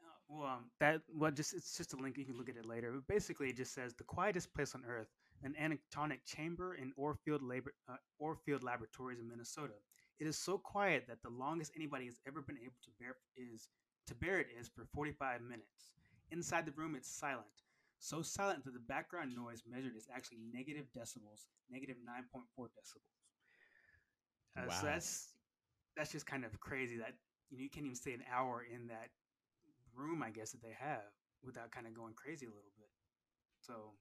Uh, 0.01 0.15
well, 0.29 0.47
um, 0.47 0.71
that 0.79 1.01
well, 1.15 1.31
just 1.31 1.53
it's 1.53 1.77
just 1.77 1.93
a 1.93 1.97
link. 1.97 2.17
You 2.17 2.25
can 2.25 2.37
look 2.37 2.49
at 2.49 2.57
it 2.57 2.65
later. 2.65 2.91
But 2.93 3.07
basically, 3.07 3.49
it 3.49 3.57
just 3.57 3.73
says 3.73 3.93
the 3.95 4.03
quietest 4.03 4.53
place 4.53 4.75
on 4.75 4.83
Earth, 4.87 5.07
an 5.43 5.55
anechoic 5.61 6.19
chamber 6.25 6.75
in 6.75 6.93
Orfield, 6.99 7.41
Labor, 7.41 7.73
uh, 7.89 7.97
Orfield 8.21 8.63
Laboratories 8.63 9.19
in 9.19 9.27
Minnesota. 9.27 9.73
It 10.19 10.27
is 10.27 10.37
so 10.37 10.57
quiet 10.57 11.05
that 11.07 11.21
the 11.21 11.29
longest 11.29 11.71
anybody 11.75 12.05
has 12.05 12.19
ever 12.27 12.41
been 12.41 12.57
able 12.57 12.77
to 12.83 12.91
bear 12.99 13.15
is 13.35 13.69
to 14.07 14.15
bear 14.15 14.39
it 14.39 14.47
is 14.59 14.67
for 14.67 14.85
45 14.93 15.41
minutes. 15.41 15.93
Inside 16.31 16.65
the 16.65 16.71
room, 16.71 16.95
it's 16.95 17.09
silent. 17.09 17.45
So 17.99 18.21
silent 18.21 18.63
that 18.65 18.73
the 18.73 18.79
background 18.79 19.35
noise 19.35 19.63
measured 19.69 19.95
is 19.95 20.07
actually 20.13 20.37
negative 20.53 20.85
decibels, 20.95 21.45
negative 21.69 21.97
9.4 21.97 22.65
decibels. 22.65 23.17
Uh, 24.57 24.71
so 24.71 24.85
that's 24.85 25.33
that's 25.95 26.11
just 26.11 26.25
kind 26.25 26.45
of 26.45 26.59
crazy 26.59 26.97
that 26.97 27.13
you 27.49 27.57
know 27.57 27.63
you 27.63 27.69
can't 27.69 27.85
even 27.85 27.95
stay 27.95 28.13
an 28.13 28.23
hour 28.31 28.63
in 28.63 28.87
that 28.87 29.09
room, 29.95 30.23
I 30.23 30.29
guess, 30.29 30.51
that 30.51 30.61
they 30.61 30.75
have 30.79 31.09
without 31.43 31.71
kind 31.71 31.87
of 31.87 31.93
going 31.93 32.13
crazy 32.13 32.45
a 32.45 32.49
little 32.49 32.71
bit. 32.77 32.89
So 33.61 33.93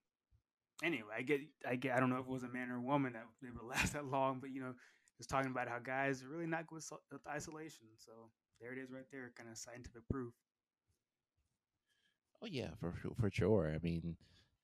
anyway, 0.83 1.13
I 1.17 1.23
get, 1.23 1.41
I 1.67 1.77
get, 1.77 1.97
I 1.97 2.01
don't 2.01 2.11
know 2.11 2.19
if 2.19 2.27
it 2.27 2.33
was 2.33 2.43
a 2.43 2.49
man 2.49 2.71
or 2.71 2.77
a 2.77 2.81
woman 2.81 3.15
that 3.15 3.25
they 3.43 3.49
would 3.51 3.65
last 3.69 3.93
that 3.95 4.07
long, 4.07 4.39
but 4.41 4.51
you 4.51 4.61
know, 4.61 4.75
just 5.17 5.31
talking 5.31 5.51
about 5.51 5.69
how 5.69 5.79
guys 5.79 6.23
are 6.23 6.29
really 6.29 6.47
not 6.47 6.67
good 6.67 6.83
with, 7.13 7.27
isolation. 7.27 7.87
So 7.97 8.13
there 8.61 8.73
it 8.73 8.79
is, 8.79 8.91
right 8.91 9.07
there, 9.11 9.33
kind 9.37 9.49
of 9.51 9.57
scientific 9.57 10.03
proof. 10.11 10.35
Oh 12.43 12.47
yeah, 12.47 12.71
for 12.81 12.93
for 13.19 13.31
sure. 13.31 13.73
I 13.75 13.79
mean, 13.83 14.17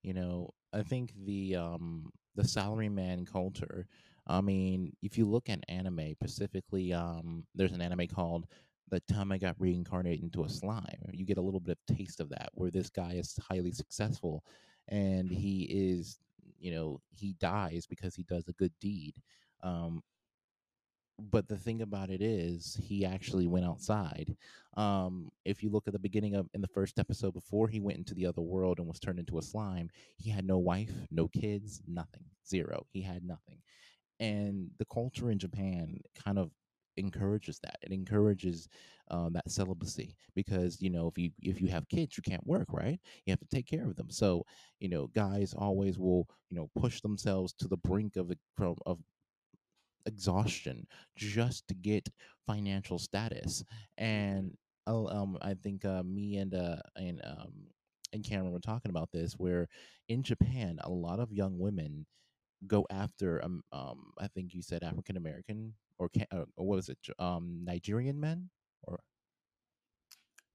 you 0.02 0.12
know, 0.14 0.50
I 0.72 0.82
think 0.82 1.12
the 1.24 1.56
um 1.56 2.12
the 2.34 2.42
salaryman 2.42 3.26
culture. 3.30 3.86
I 4.26 4.40
mean, 4.40 4.92
if 5.02 5.18
you 5.18 5.26
look 5.26 5.48
at 5.50 5.64
anime, 5.68 6.12
specifically, 6.14 6.92
um, 6.92 7.44
there's 7.54 7.72
an 7.72 7.80
anime 7.82 8.06
called 8.06 8.46
"The 8.88 9.00
Time 9.00 9.32
I 9.32 9.38
Got 9.38 9.56
Reincarnated 9.58 10.22
into 10.22 10.44
a 10.44 10.48
Slime." 10.48 11.10
You 11.12 11.24
get 11.26 11.38
a 11.38 11.42
little 11.42 11.60
bit 11.60 11.78
of 11.88 11.96
taste 11.96 12.20
of 12.20 12.28
that, 12.30 12.50
where 12.54 12.70
this 12.70 12.90
guy 12.90 13.14
is 13.14 13.38
highly 13.48 13.72
successful, 13.72 14.44
and 14.88 15.30
he 15.30 15.62
is, 15.64 16.18
you 16.58 16.70
know, 16.72 17.00
he 17.10 17.34
dies 17.34 17.86
because 17.86 18.14
he 18.14 18.22
does 18.24 18.48
a 18.48 18.52
good 18.52 18.72
deed. 18.80 19.14
Um, 19.62 20.02
but 21.30 21.48
the 21.48 21.56
thing 21.56 21.82
about 21.82 22.10
it 22.10 22.20
is 22.22 22.78
he 22.82 23.04
actually 23.04 23.46
went 23.46 23.64
outside 23.66 24.34
um 24.76 25.30
if 25.44 25.62
you 25.62 25.70
look 25.70 25.86
at 25.86 25.92
the 25.92 25.98
beginning 25.98 26.34
of 26.34 26.48
in 26.54 26.60
the 26.60 26.68
first 26.68 26.98
episode 26.98 27.32
before 27.34 27.68
he 27.68 27.80
went 27.80 27.98
into 27.98 28.14
the 28.14 28.26
other 28.26 28.40
world 28.40 28.78
and 28.78 28.88
was 28.88 28.98
turned 28.98 29.18
into 29.18 29.38
a 29.38 29.42
slime 29.42 29.88
he 30.16 30.30
had 30.30 30.44
no 30.46 30.58
wife 30.58 30.92
no 31.10 31.28
kids 31.28 31.82
nothing 31.86 32.24
zero 32.46 32.86
he 32.90 33.02
had 33.02 33.24
nothing. 33.24 33.58
And 34.20 34.70
the 34.78 34.84
culture 34.86 35.30
in 35.30 35.38
japan 35.38 35.98
kind 36.24 36.38
of 36.38 36.50
encourages 36.96 37.58
that 37.60 37.76
it 37.82 37.92
encourages 37.92 38.68
um, 39.10 39.32
that 39.32 39.50
celibacy 39.50 40.14
because 40.34 40.80
you 40.82 40.90
know 40.90 41.08
if 41.08 41.18
you 41.18 41.30
if 41.42 41.60
you 41.60 41.68
have 41.68 41.88
kids 41.88 42.16
you 42.16 42.22
can't 42.22 42.46
work 42.46 42.68
right? 42.72 43.00
You 43.24 43.32
have 43.32 43.40
to 43.40 43.46
take 43.46 43.66
care 43.66 43.86
of 43.86 43.96
them. 43.96 44.10
So 44.10 44.44
you 44.80 44.88
know 44.88 45.08
guys 45.08 45.54
always 45.54 45.98
will 45.98 46.28
you 46.50 46.56
know 46.56 46.70
push 46.78 47.00
themselves 47.00 47.52
to 47.54 47.68
the 47.68 47.76
brink 47.78 48.16
of 48.16 48.28
the 48.28 48.38
from 48.56 48.76
of 48.86 48.98
exhaustion 50.06 50.86
just 51.16 51.66
to 51.68 51.74
get 51.74 52.08
financial 52.46 52.98
status. 52.98 53.64
hmm 53.98 54.04
And 54.04 54.56
uh, 54.86 55.06
um, 55.06 55.38
I 55.42 55.54
think 55.54 55.84
uh, 55.84 56.02
me 56.02 56.36
and 56.36 56.54
uh, 56.54 56.76
and 56.96 57.20
um, 57.24 57.52
and 58.12 58.24
Cameron 58.24 58.52
were 58.52 58.60
talking 58.60 58.90
about 58.90 59.10
this, 59.12 59.34
where 59.34 59.68
in 60.08 60.22
Japan, 60.22 60.78
a 60.82 60.90
lot 60.90 61.20
of 61.20 61.32
young 61.32 61.58
women 61.58 62.06
go 62.66 62.86
after 62.90 63.42
um, 63.44 63.62
um 63.72 64.12
I 64.18 64.28
think 64.28 64.54
you 64.54 64.62
said 64.62 64.82
African 64.84 65.16
American 65.16 65.74
or, 65.98 66.10
uh, 66.32 66.44
or 66.56 66.66
what 66.66 66.76
was 66.76 66.88
it 66.88 66.98
um 67.18 67.60
Nigerian 67.64 68.20
men 68.20 68.50
or 68.84 69.00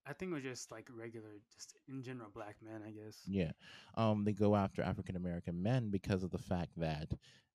I 0.07 0.13
think 0.13 0.31
it 0.31 0.35
was 0.35 0.43
just 0.43 0.71
like 0.71 0.87
regular, 0.95 1.29
just 1.53 1.75
in 1.87 2.03
general, 2.03 2.29
black 2.33 2.55
men. 2.63 2.81
I 2.85 2.91
guess. 2.91 3.21
Yeah. 3.27 3.51
Um, 3.95 4.23
they 4.23 4.33
go 4.33 4.55
after 4.55 4.81
African 4.81 5.15
American 5.15 5.61
men 5.61 5.89
because 5.89 6.23
of 6.23 6.31
the 6.31 6.37
fact 6.37 6.71
that 6.77 7.09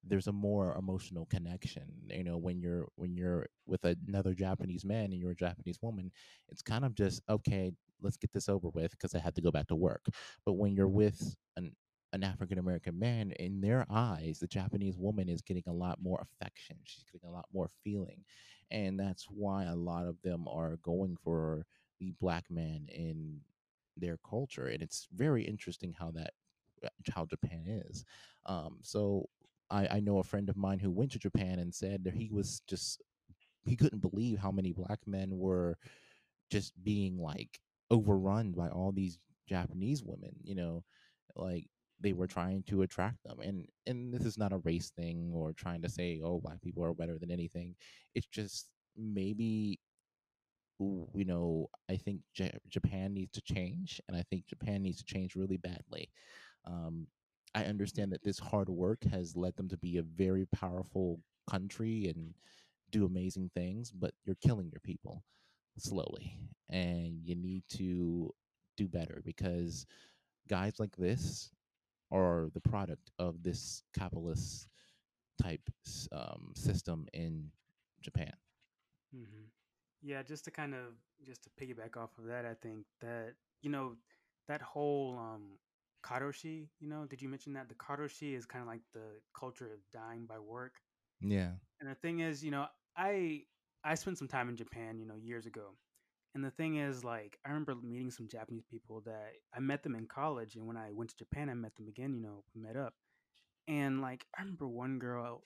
there's 0.04 0.26
a 0.26 0.32
more 0.32 0.74
emotional 0.76 1.26
connection. 1.26 1.84
You 2.08 2.24
know, 2.24 2.36
when 2.36 2.60
you're 2.60 2.88
when 2.96 3.16
you're 3.16 3.46
with 3.66 3.84
another 3.84 4.34
Japanese 4.34 4.84
man 4.84 5.12
and 5.12 5.20
you're 5.20 5.30
a 5.30 5.36
Japanese 5.36 5.78
woman, 5.80 6.10
it's 6.48 6.62
kind 6.62 6.84
of 6.84 6.94
just 6.94 7.22
okay, 7.28 7.72
let's 8.00 8.16
get 8.16 8.32
this 8.32 8.48
over 8.48 8.68
with 8.68 8.90
because 8.92 9.14
I 9.14 9.18
had 9.18 9.34
to 9.36 9.42
go 9.42 9.50
back 9.50 9.68
to 9.68 9.76
work. 9.76 10.06
But 10.44 10.54
when 10.54 10.74
you're 10.74 10.88
with 10.88 11.36
an 11.56 11.72
an 12.12 12.24
African 12.24 12.58
American 12.58 12.98
man, 12.98 13.32
in 13.32 13.60
their 13.60 13.86
eyes, 13.88 14.38
the 14.40 14.46
Japanese 14.46 14.98
woman 14.98 15.28
is 15.28 15.40
getting 15.40 15.64
a 15.66 15.72
lot 15.72 15.98
more 16.02 16.20
affection. 16.20 16.76
She's 16.84 17.04
getting 17.10 17.28
a 17.28 17.32
lot 17.32 17.46
more 17.52 17.70
feeling. 17.82 18.24
And 18.70 18.98
that's 18.98 19.26
why 19.28 19.64
a 19.64 19.74
lot 19.76 20.06
of 20.06 20.16
them 20.22 20.46
are 20.48 20.76
going 20.82 21.16
for 21.22 21.66
the 22.02 22.14
black 22.20 22.44
man 22.50 22.86
in 22.88 23.40
their 23.96 24.18
culture, 24.28 24.66
and 24.66 24.82
it's 24.82 25.06
very 25.14 25.44
interesting 25.44 25.94
how 25.98 26.10
that 26.12 26.32
uh, 26.84 26.88
how 27.14 27.24
Japan 27.26 27.64
is. 27.66 28.04
Um, 28.46 28.78
so 28.82 29.28
I, 29.70 29.86
I 29.92 30.00
know 30.00 30.18
a 30.18 30.24
friend 30.24 30.48
of 30.48 30.56
mine 30.56 30.80
who 30.80 30.90
went 30.90 31.12
to 31.12 31.18
Japan 31.18 31.60
and 31.60 31.72
said 31.72 32.04
that 32.04 32.14
he 32.14 32.28
was 32.32 32.62
just 32.66 33.02
he 33.64 33.76
couldn't 33.76 34.00
believe 34.00 34.38
how 34.38 34.50
many 34.50 34.72
black 34.72 34.98
men 35.06 35.38
were 35.38 35.78
just 36.50 36.72
being 36.82 37.18
like 37.18 37.60
overrun 37.90 38.52
by 38.52 38.68
all 38.68 38.90
these 38.92 39.18
Japanese 39.48 40.02
women. 40.02 40.34
You 40.42 40.56
know, 40.56 40.84
like 41.36 41.66
they 42.00 42.12
were 42.12 42.26
trying 42.26 42.64
to 42.64 42.82
attract 42.82 43.22
them 43.24 43.38
and 43.40 43.64
and 43.86 44.12
this 44.12 44.24
is 44.24 44.36
not 44.36 44.52
a 44.52 44.58
race 44.58 44.90
thing 44.90 45.30
or 45.32 45.52
trying 45.52 45.80
to 45.80 45.88
say 45.88 46.20
oh 46.24 46.40
black 46.40 46.60
people 46.60 46.84
are 46.84 46.92
better 46.92 47.16
than 47.16 47.30
anything 47.30 47.76
it's 48.16 48.26
just 48.26 48.70
maybe 48.96 49.78
you 50.78 51.24
know, 51.24 51.68
I 51.90 51.96
think 51.96 52.20
J- 52.34 52.58
Japan 52.68 53.12
needs 53.14 53.32
to 53.32 53.42
change, 53.42 54.00
and 54.08 54.16
I 54.16 54.22
think 54.22 54.46
Japan 54.46 54.82
needs 54.82 54.98
to 54.98 55.04
change 55.04 55.34
really 55.36 55.56
badly. 55.56 56.10
Um, 56.66 57.06
I 57.54 57.64
understand 57.64 58.12
that 58.12 58.22
this 58.22 58.38
hard 58.38 58.68
work 58.68 59.04
has 59.04 59.36
led 59.36 59.56
them 59.56 59.68
to 59.68 59.76
be 59.78 59.98
a 59.98 60.02
very 60.02 60.46
powerful 60.46 61.20
country 61.48 62.06
and 62.08 62.34
do 62.90 63.04
amazing 63.06 63.50
things, 63.54 63.90
but 63.90 64.12
you're 64.24 64.36
killing 64.36 64.70
your 64.70 64.80
people 64.80 65.24
slowly, 65.78 66.38
and 66.68 67.20
you 67.24 67.34
need 67.34 67.62
to 67.70 68.32
do 68.76 68.88
better 68.88 69.22
because 69.24 69.86
guys 70.48 70.78
like 70.78 70.96
this 70.96 71.50
are 72.10 72.48
the 72.54 72.60
product 72.60 73.10
of 73.18 73.42
this 73.42 73.82
capitalist 73.96 74.68
type 75.40 75.62
um, 76.12 76.52
system 76.54 77.06
in 77.12 77.50
Japan. 78.02 78.32
hmm 79.12 79.44
Yeah, 80.02 80.22
just 80.22 80.44
to 80.46 80.50
kind 80.50 80.74
of 80.74 80.94
just 81.24 81.44
to 81.44 81.50
piggyback 81.50 81.96
off 81.96 82.18
of 82.18 82.24
that, 82.26 82.44
I 82.44 82.54
think 82.54 82.86
that 83.00 83.34
you 83.62 83.70
know 83.70 83.96
that 84.48 84.60
whole 84.62 85.16
um 85.18 85.58
karoshi. 86.04 86.70
You 86.80 86.88
know, 86.88 87.06
did 87.06 87.22
you 87.22 87.28
mention 87.28 87.52
that 87.54 87.68
the 87.68 87.74
karoshi 87.76 88.34
is 88.34 88.46
kind 88.46 88.62
of 88.62 88.68
like 88.68 88.82
the 88.92 89.20
culture 89.34 89.72
of 89.72 89.80
dying 89.92 90.26
by 90.26 90.38
work? 90.40 90.82
Yeah. 91.20 91.52
And 91.80 91.88
the 91.90 91.94
thing 91.94 92.20
is, 92.20 92.44
you 92.44 92.50
know, 92.50 92.68
I 92.96 93.44
I 93.84 93.94
spent 93.94 94.18
some 94.18 94.28
time 94.28 94.48
in 94.48 94.56
Japan, 94.56 94.98
you 94.98 95.06
know, 95.06 95.16
years 95.16 95.46
ago. 95.46 95.76
And 96.34 96.44
the 96.44 96.50
thing 96.50 96.76
is, 96.76 97.04
like, 97.04 97.38
I 97.44 97.48
remember 97.50 97.74
meeting 97.76 98.10
some 98.10 98.28
Japanese 98.28 98.66
people 98.66 99.00
that 99.02 99.32
I 99.54 99.60
met 99.60 99.82
them 99.84 99.94
in 99.96 100.06
college, 100.06 100.56
and 100.56 100.66
when 100.66 100.76
I 100.76 100.92
went 100.92 101.10
to 101.10 101.16
Japan, 101.16 101.50
I 101.50 101.54
met 101.54 101.76
them 101.76 101.88
again. 101.88 102.14
You 102.14 102.20
know, 102.20 102.44
we 102.54 102.60
met 102.62 102.76
up, 102.76 102.94
and 103.68 104.00
like, 104.02 104.26
I 104.38 104.42
remember 104.42 104.68
one 104.68 104.98
girl. 104.98 105.44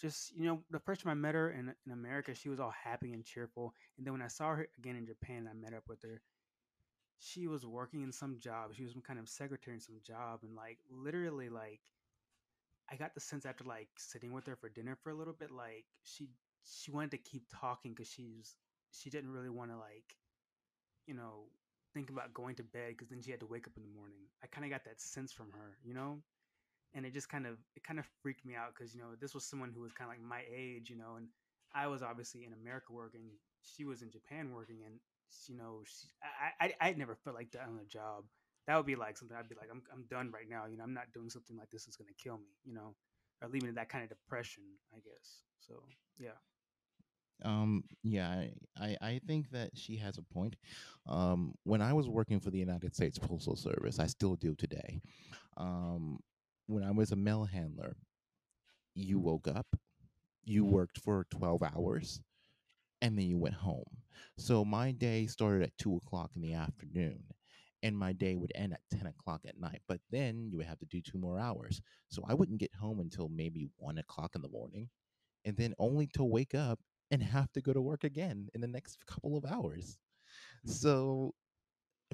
Just 0.00 0.34
you 0.36 0.46
know, 0.46 0.62
the 0.70 0.78
first 0.80 1.02
time 1.02 1.10
I 1.10 1.14
met 1.14 1.34
her 1.34 1.50
in 1.50 1.74
in 1.86 1.92
America, 1.92 2.34
she 2.34 2.48
was 2.48 2.60
all 2.60 2.70
happy 2.84 3.12
and 3.12 3.24
cheerful. 3.24 3.74
And 3.98 4.06
then 4.06 4.14
when 4.14 4.22
I 4.22 4.28
saw 4.28 4.54
her 4.54 4.68
again 4.78 4.96
in 4.96 5.06
Japan, 5.06 5.48
I 5.50 5.54
met 5.54 5.74
up 5.74 5.88
with 5.88 6.02
her. 6.02 6.22
She 7.18 7.46
was 7.46 7.66
working 7.66 8.02
in 8.02 8.12
some 8.12 8.38
job. 8.38 8.74
She 8.74 8.82
was 8.84 8.92
some 8.92 9.02
kind 9.02 9.18
of 9.18 9.28
secretary 9.28 9.76
in 9.76 9.80
some 9.80 10.00
job, 10.02 10.40
and 10.42 10.56
like 10.56 10.78
literally, 10.90 11.50
like 11.50 11.80
I 12.90 12.96
got 12.96 13.14
the 13.14 13.20
sense 13.20 13.46
after 13.46 13.64
like 13.64 13.88
sitting 13.96 14.32
with 14.32 14.46
her 14.46 14.56
for 14.56 14.68
dinner 14.68 14.96
for 14.96 15.10
a 15.10 15.14
little 15.14 15.32
bit, 15.34 15.50
like 15.50 15.86
she 16.02 16.28
she 16.64 16.90
wanted 16.90 17.12
to 17.12 17.18
keep 17.18 17.44
talking 17.50 17.92
because 17.94 18.08
she's 18.10 18.56
she 18.90 19.10
didn't 19.10 19.32
really 19.32 19.50
want 19.50 19.70
to 19.70 19.78
like 19.78 20.16
you 21.06 21.14
know 21.14 21.44
think 21.94 22.10
about 22.10 22.34
going 22.34 22.54
to 22.56 22.62
bed 22.62 22.90
because 22.90 23.08
then 23.08 23.20
she 23.22 23.30
had 23.30 23.40
to 23.40 23.46
wake 23.46 23.66
up 23.66 23.76
in 23.76 23.82
the 23.82 23.88
morning. 23.98 24.22
I 24.42 24.46
kind 24.46 24.64
of 24.64 24.70
got 24.70 24.84
that 24.84 25.00
sense 25.00 25.32
from 25.32 25.50
her, 25.52 25.78
you 25.84 25.94
know, 25.94 26.22
and 26.94 27.06
it 27.06 27.12
just 27.12 27.28
kind 27.28 27.46
of 27.46 27.58
it 27.76 27.84
kind 27.84 27.98
of 27.98 28.06
freaked 28.22 28.44
me 28.44 28.54
out 28.54 28.74
because 28.74 28.94
you 28.94 29.00
know 29.00 29.08
this 29.20 29.34
was 29.34 29.44
someone 29.44 29.70
who 29.74 29.80
was 29.80 29.92
kind 29.92 30.10
of 30.10 30.16
like 30.16 30.22
my 30.22 30.42
age, 30.54 30.90
you 30.90 30.96
know, 30.96 31.14
and 31.16 31.28
I 31.74 31.86
was 31.86 32.02
obviously 32.02 32.44
in 32.44 32.52
America 32.52 32.92
working, 32.92 33.30
she 33.62 33.84
was 33.84 34.02
in 34.02 34.10
Japan 34.10 34.52
working, 34.52 34.80
and 34.84 34.98
you 35.48 35.56
know, 35.56 35.82
she, 35.86 36.08
I 36.60 36.74
I 36.80 36.88
I 36.88 36.92
never 36.94 37.14
felt 37.14 37.36
like 37.36 37.52
that 37.52 37.62
on 37.62 37.78
a 37.80 37.86
job. 37.86 38.24
That 38.66 38.76
would 38.76 38.86
be 38.86 38.96
like 38.96 39.16
something 39.16 39.36
I'd 39.36 39.48
be 39.48 39.54
like, 39.54 39.70
I'm 39.70 39.82
I'm 39.92 40.04
done 40.10 40.30
right 40.32 40.48
now. 40.48 40.66
You 40.66 40.76
know, 40.76 40.84
I'm 40.84 40.94
not 40.94 41.12
doing 41.12 41.30
something 41.30 41.56
like 41.56 41.70
this 41.70 41.86
is 41.86 41.96
gonna 41.96 42.10
kill 42.22 42.38
me. 42.38 42.50
You 42.64 42.74
know, 42.74 42.94
or 43.42 43.48
in 43.52 43.74
that 43.74 43.88
kind 43.88 44.04
of 44.04 44.10
depression. 44.10 44.64
I 44.94 44.98
guess. 44.98 45.42
So 45.60 45.74
yeah. 46.18 46.38
Um, 47.42 47.84
yeah, 48.02 48.44
I 48.78 48.96
I 49.00 49.20
think 49.26 49.50
that 49.52 49.70
she 49.74 49.96
has 49.96 50.18
a 50.18 50.22
point. 50.22 50.56
Um, 51.06 51.54
when 51.64 51.80
I 51.80 51.92
was 51.92 52.08
working 52.08 52.40
for 52.40 52.50
the 52.50 52.58
United 52.58 52.94
States 52.94 53.18
Postal 53.18 53.56
Service, 53.56 53.98
I 53.98 54.06
still 54.06 54.36
do 54.36 54.54
today. 54.54 55.00
Um, 55.56 56.18
when 56.70 56.84
I 56.84 56.90
was 56.90 57.12
a 57.12 57.16
mail 57.16 57.44
handler, 57.44 57.96
you 58.94 59.18
woke 59.18 59.48
up, 59.48 59.66
you 60.44 60.64
worked 60.64 60.98
for 60.98 61.26
12 61.30 61.62
hours, 61.62 62.20
and 63.02 63.18
then 63.18 63.26
you 63.26 63.38
went 63.38 63.54
home. 63.54 63.84
So 64.36 64.64
my 64.64 64.92
day 64.92 65.26
started 65.26 65.62
at 65.62 65.76
two 65.78 65.96
o'clock 65.96 66.30
in 66.36 66.42
the 66.42 66.54
afternoon, 66.54 67.24
and 67.82 67.96
my 67.96 68.12
day 68.12 68.36
would 68.36 68.52
end 68.54 68.72
at 68.72 68.98
10 68.98 69.06
o'clock 69.06 69.42
at 69.46 69.58
night. 69.58 69.80
But 69.88 70.00
then 70.10 70.48
you 70.50 70.58
would 70.58 70.66
have 70.66 70.78
to 70.80 70.86
do 70.86 71.00
two 71.00 71.18
more 71.18 71.38
hours. 71.38 71.80
So 72.08 72.22
I 72.28 72.34
wouldn't 72.34 72.60
get 72.60 72.74
home 72.74 73.00
until 73.00 73.28
maybe 73.28 73.68
one 73.76 73.98
o'clock 73.98 74.34
in 74.34 74.42
the 74.42 74.48
morning 74.48 74.88
and 75.44 75.56
then 75.56 75.74
only 75.78 76.06
to 76.14 76.24
wake 76.24 76.54
up 76.54 76.78
and 77.10 77.22
have 77.22 77.50
to 77.52 77.60
go 77.60 77.72
to 77.72 77.80
work 77.80 78.04
again 78.04 78.48
in 78.54 78.60
the 78.60 78.68
next 78.68 79.04
couple 79.06 79.36
of 79.36 79.44
hours. 79.44 79.98
Mm-hmm. 80.66 80.70
So 80.72 81.34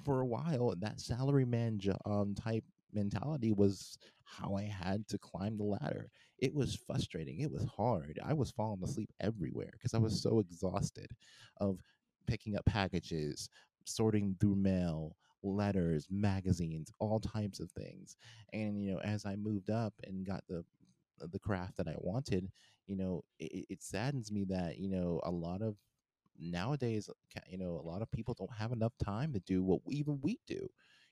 for 0.05 0.21
a 0.21 0.27
while, 0.27 0.75
that 0.79 0.99
salaryman 0.99 1.79
jo- 1.79 1.99
um, 2.05 2.35
type 2.35 2.65
mentality 2.97 3.53
was 3.53 3.99
how 4.25 4.57
I 4.57 4.65
had 4.65 5.07
to 5.09 5.19
climb 5.19 5.59
the 5.59 5.65
ladder. 5.65 6.11
It 6.39 6.55
was 6.55 6.75
frustrating. 6.87 7.41
It 7.41 7.53
was 7.53 7.65
hard. 7.65 8.21
I 8.25 8.35
was 8.35 8.51
falling 8.51 8.83
asleep 8.83 9.11
everywhere 9.21 9.71
because 9.73 9.95
I 9.95 9.99
was 9.99 10.21
so 10.21 10.41
exhausted 10.41 11.11
of 11.59 11.81
picking 12.27 12.57
up 12.57 12.67
packages, 12.67 13.49
sorting 13.85 14.37
through 14.41 14.57
mail, 14.57 15.17
letters, 15.45 16.09
magazines, 16.11 16.91
all 16.99 17.21
types 17.21 17.61
of 17.61 17.71
things. 17.73 18.17
And 18.53 18.83
you 18.83 18.93
know, 18.93 19.01
as 19.01 19.27
I 19.27 19.37
moved 19.37 19.71
up 19.71 19.95
and 20.05 20.27
got 20.27 20.43
the 20.49 20.65
the 21.33 21.39
craft 21.39 21.79
that 21.79 21.89
I 21.89 21.95
wanted, 21.99 22.51
you 22.87 22.97
know, 22.97 23.25
it, 23.39 23.67
it 23.71 23.83
saddens 23.83 24.33
me 24.33 24.45
that 24.51 24.79
you 24.79 24.91
know 24.91 25.21
a 25.25 25.31
lot 25.31 25.63
of 25.63 25.77
nowadays, 26.39 27.09
you 27.49 27.59
know, 27.59 27.81
a 27.83 27.87
lot 27.89 28.03
of 28.03 28.11
people 28.11 28.35
don't 28.35 28.55
have 28.57 28.73
enough 28.73 28.93
time 29.05 29.33
to 29.33 29.41
do 29.41 29.63
what 29.63 29.81
we, 29.87 29.97
even 29.97 30.21
we 30.23 30.39
do. 30.47 30.69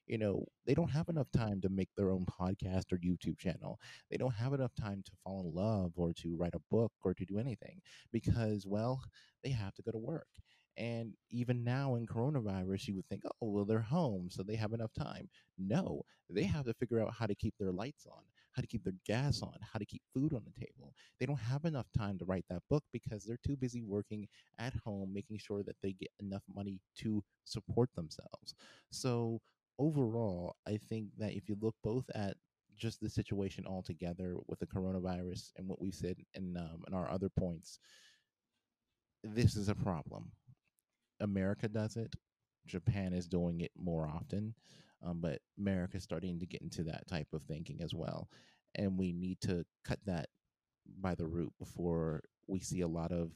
You 0.06 0.18
know, 0.18 0.44
they 0.66 0.74
don't 0.74 0.90
have 0.90 1.08
enough 1.08 1.30
time 1.32 1.60
to 1.62 1.68
make 1.68 1.88
their 1.96 2.10
own 2.10 2.26
podcast 2.26 2.92
or 2.92 2.98
YouTube 2.98 3.38
channel. 3.38 3.78
They 4.10 4.16
don't 4.16 4.34
have 4.34 4.52
enough 4.52 4.74
time 4.74 5.02
to 5.04 5.12
fall 5.22 5.42
in 5.42 5.54
love 5.54 5.92
or 5.96 6.12
to 6.14 6.36
write 6.36 6.54
a 6.54 6.60
book 6.70 6.92
or 7.02 7.14
to 7.14 7.24
do 7.24 7.38
anything 7.38 7.80
because, 8.12 8.66
well, 8.66 9.02
they 9.42 9.50
have 9.50 9.74
to 9.74 9.82
go 9.82 9.90
to 9.92 9.98
work. 9.98 10.26
And 10.76 11.12
even 11.30 11.62
now 11.62 11.94
in 11.94 12.06
coronavirus, 12.06 12.88
you 12.88 12.96
would 12.96 13.08
think, 13.08 13.22
oh, 13.40 13.50
well, 13.50 13.64
they're 13.64 13.80
home, 13.80 14.28
so 14.30 14.42
they 14.42 14.56
have 14.56 14.72
enough 14.72 14.92
time. 14.98 15.28
No, 15.56 16.02
they 16.28 16.42
have 16.44 16.64
to 16.64 16.74
figure 16.74 17.00
out 17.00 17.14
how 17.16 17.26
to 17.26 17.34
keep 17.34 17.54
their 17.58 17.70
lights 17.70 18.06
on, 18.10 18.22
how 18.52 18.60
to 18.60 18.66
keep 18.66 18.82
their 18.82 18.94
gas 19.06 19.40
on, 19.40 19.54
how 19.72 19.78
to 19.78 19.84
keep 19.84 20.02
food 20.12 20.32
on 20.32 20.42
the 20.44 20.66
table. 20.66 20.92
They 21.20 21.26
don't 21.26 21.38
have 21.38 21.64
enough 21.64 21.86
time 21.96 22.18
to 22.18 22.24
write 22.24 22.44
that 22.50 22.62
book 22.68 22.82
because 22.92 23.24
they're 23.24 23.38
too 23.46 23.56
busy 23.56 23.82
working 23.82 24.26
at 24.58 24.74
home, 24.84 25.12
making 25.14 25.38
sure 25.38 25.62
that 25.62 25.76
they 25.80 25.92
get 25.92 26.10
enough 26.20 26.42
money 26.52 26.80
to 26.98 27.22
support 27.44 27.90
themselves. 27.94 28.54
So, 28.90 29.40
overall, 29.78 30.56
I 30.66 30.76
think 30.76 31.08
that 31.18 31.32
if 31.32 31.48
you 31.48 31.56
look 31.60 31.74
both 31.82 32.04
at 32.14 32.36
just 32.76 33.00
the 33.00 33.08
situation 33.08 33.66
altogether 33.66 34.36
with 34.46 34.58
the 34.58 34.66
coronavirus 34.66 35.52
and 35.56 35.68
what 35.68 35.80
we've 35.80 35.94
said 35.94 36.16
in, 36.34 36.56
um, 36.56 36.82
in 36.88 36.94
our 36.94 37.10
other 37.10 37.28
points, 37.28 37.78
this 39.22 39.56
is 39.56 39.68
a 39.68 39.74
problem. 39.74 40.30
America 41.20 41.68
does 41.68 41.96
it. 41.96 42.14
Japan 42.66 43.12
is 43.12 43.28
doing 43.28 43.60
it 43.60 43.70
more 43.76 44.08
often, 44.08 44.54
um, 45.04 45.20
but 45.20 45.40
America 45.58 45.98
is 45.98 46.02
starting 46.02 46.38
to 46.40 46.46
get 46.46 46.62
into 46.62 46.82
that 46.84 47.06
type 47.06 47.28
of 47.32 47.42
thinking 47.42 47.80
as 47.82 47.94
well, 47.94 48.28
and 48.74 48.98
we 48.98 49.12
need 49.12 49.40
to 49.42 49.64
cut 49.84 49.98
that 50.06 50.28
by 51.00 51.14
the 51.14 51.26
root 51.26 51.52
before 51.58 52.22
we 52.46 52.60
see 52.60 52.80
a 52.80 52.88
lot 52.88 53.12
of 53.12 53.30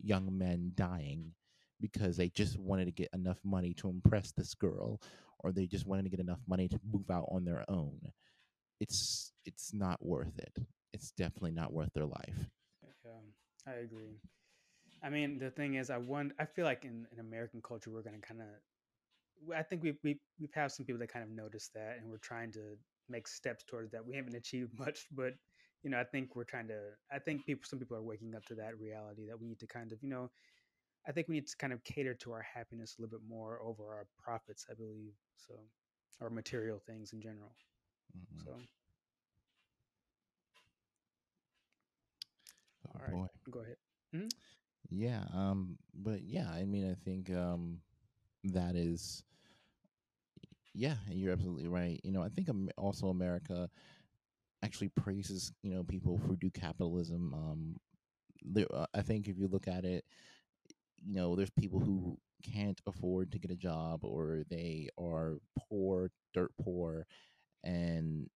young 0.00 0.36
men 0.36 0.72
dying 0.74 1.32
because 1.80 2.16
they 2.16 2.28
just 2.30 2.58
wanted 2.58 2.84
to 2.86 2.90
get 2.90 3.08
enough 3.12 3.38
money 3.44 3.72
to 3.74 3.88
impress 3.88 4.32
this 4.32 4.54
girl 4.54 5.00
or 5.40 5.52
they 5.52 5.66
just 5.66 5.86
wanted 5.86 6.02
to 6.02 6.10
get 6.10 6.20
enough 6.20 6.40
money 6.46 6.68
to 6.68 6.80
move 6.92 7.10
out 7.10 7.28
on 7.30 7.44
their 7.44 7.64
own 7.68 7.98
it's 8.80 9.32
it's 9.44 9.72
not 9.74 10.04
worth 10.04 10.38
it 10.38 10.56
it's 10.92 11.10
definitely 11.12 11.52
not 11.52 11.72
worth 11.72 11.92
their 11.94 12.06
life 12.06 12.48
Yeah, 13.04 13.72
I 13.72 13.76
agree. 13.76 14.18
I 15.02 15.10
mean, 15.10 15.38
the 15.38 15.50
thing 15.50 15.74
is, 15.74 15.90
I 15.90 15.98
want. 15.98 16.32
I 16.38 16.44
feel 16.44 16.64
like 16.64 16.84
in, 16.84 17.06
in 17.12 17.20
American 17.20 17.62
culture, 17.62 17.90
we're 17.90 18.02
gonna 18.02 18.18
kind 18.18 18.40
of. 18.40 18.48
I 19.54 19.62
think 19.62 19.82
we 19.82 19.94
we 20.02 20.18
we've 20.40 20.54
have 20.54 20.72
some 20.72 20.86
people 20.86 20.98
that 21.00 21.12
kind 21.12 21.24
of 21.24 21.30
notice 21.30 21.70
that, 21.74 21.98
and 22.00 22.10
we're 22.10 22.18
trying 22.18 22.52
to 22.52 22.76
make 23.08 23.28
steps 23.28 23.64
towards 23.64 23.92
that. 23.92 24.04
We 24.04 24.16
haven't 24.16 24.34
achieved 24.34 24.72
much, 24.78 25.06
but 25.12 25.34
you 25.82 25.90
know, 25.90 26.00
I 26.00 26.04
think 26.04 26.34
we're 26.34 26.44
trying 26.44 26.68
to. 26.68 26.80
I 27.12 27.18
think 27.18 27.46
people, 27.46 27.64
some 27.64 27.78
people 27.78 27.96
are 27.96 28.02
waking 28.02 28.34
up 28.34 28.44
to 28.46 28.54
that 28.56 28.78
reality 28.78 29.26
that 29.28 29.40
we 29.40 29.46
need 29.46 29.60
to 29.60 29.66
kind 29.66 29.92
of, 29.92 30.02
you 30.02 30.08
know, 30.08 30.30
I 31.06 31.12
think 31.12 31.28
we 31.28 31.34
need 31.34 31.46
to 31.46 31.56
kind 31.56 31.72
of 31.72 31.82
cater 31.84 32.14
to 32.14 32.32
our 32.32 32.42
happiness 32.42 32.96
a 32.98 33.02
little 33.02 33.18
bit 33.18 33.26
more 33.28 33.60
over 33.62 33.84
our 33.92 34.06
profits. 34.22 34.66
I 34.70 34.74
believe 34.74 35.12
so, 35.36 35.54
or 36.20 36.30
material 36.30 36.78
things 36.86 37.12
in 37.12 37.20
general. 37.20 37.54
Mhm. 38.14 38.44
So, 38.44 38.50
oh 42.86 43.00
all 43.00 43.00
right, 43.06 43.12
boy 43.12 43.26
go 43.50 43.60
ahead. 43.60 43.76
Mhm. 44.14 44.28
yeah 44.90 45.24
um 45.34 45.76
but 45.94 46.22
yeah 46.22 46.48
i 46.50 46.64
mean 46.64 46.90
i 46.90 46.94
think 46.94 47.30
um 47.30 47.80
that 48.44 48.74
is 48.76 49.22
yeah 50.74 50.96
you're 51.10 51.32
absolutely 51.32 51.66
right 51.66 52.00
you 52.04 52.12
know 52.12 52.22
i 52.22 52.28
think 52.28 52.48
also 52.76 53.08
america 53.08 53.68
actually 54.62 54.88
praises 54.88 55.52
you 55.62 55.72
know 55.72 55.82
people 55.82 56.18
who 56.18 56.36
do 56.36 56.50
capitalism 56.50 57.32
um 57.34 57.76
uh, 58.72 58.86
i 58.94 59.02
think 59.02 59.28
if 59.28 59.38
you 59.38 59.48
look 59.48 59.68
at 59.68 59.84
it 59.84 60.04
you 61.04 61.14
know 61.14 61.36
there's 61.36 61.50
people 61.50 61.80
who 61.80 62.18
can't 62.42 62.80
afford 62.86 63.32
to 63.32 63.38
get 63.38 63.50
a 63.50 63.56
job 63.56 64.00
or 64.04 64.42
they 64.50 64.88
are 64.98 65.38
poor 65.58 66.10
dirt 66.34 66.52
poor 66.60 67.06
and 67.64 68.28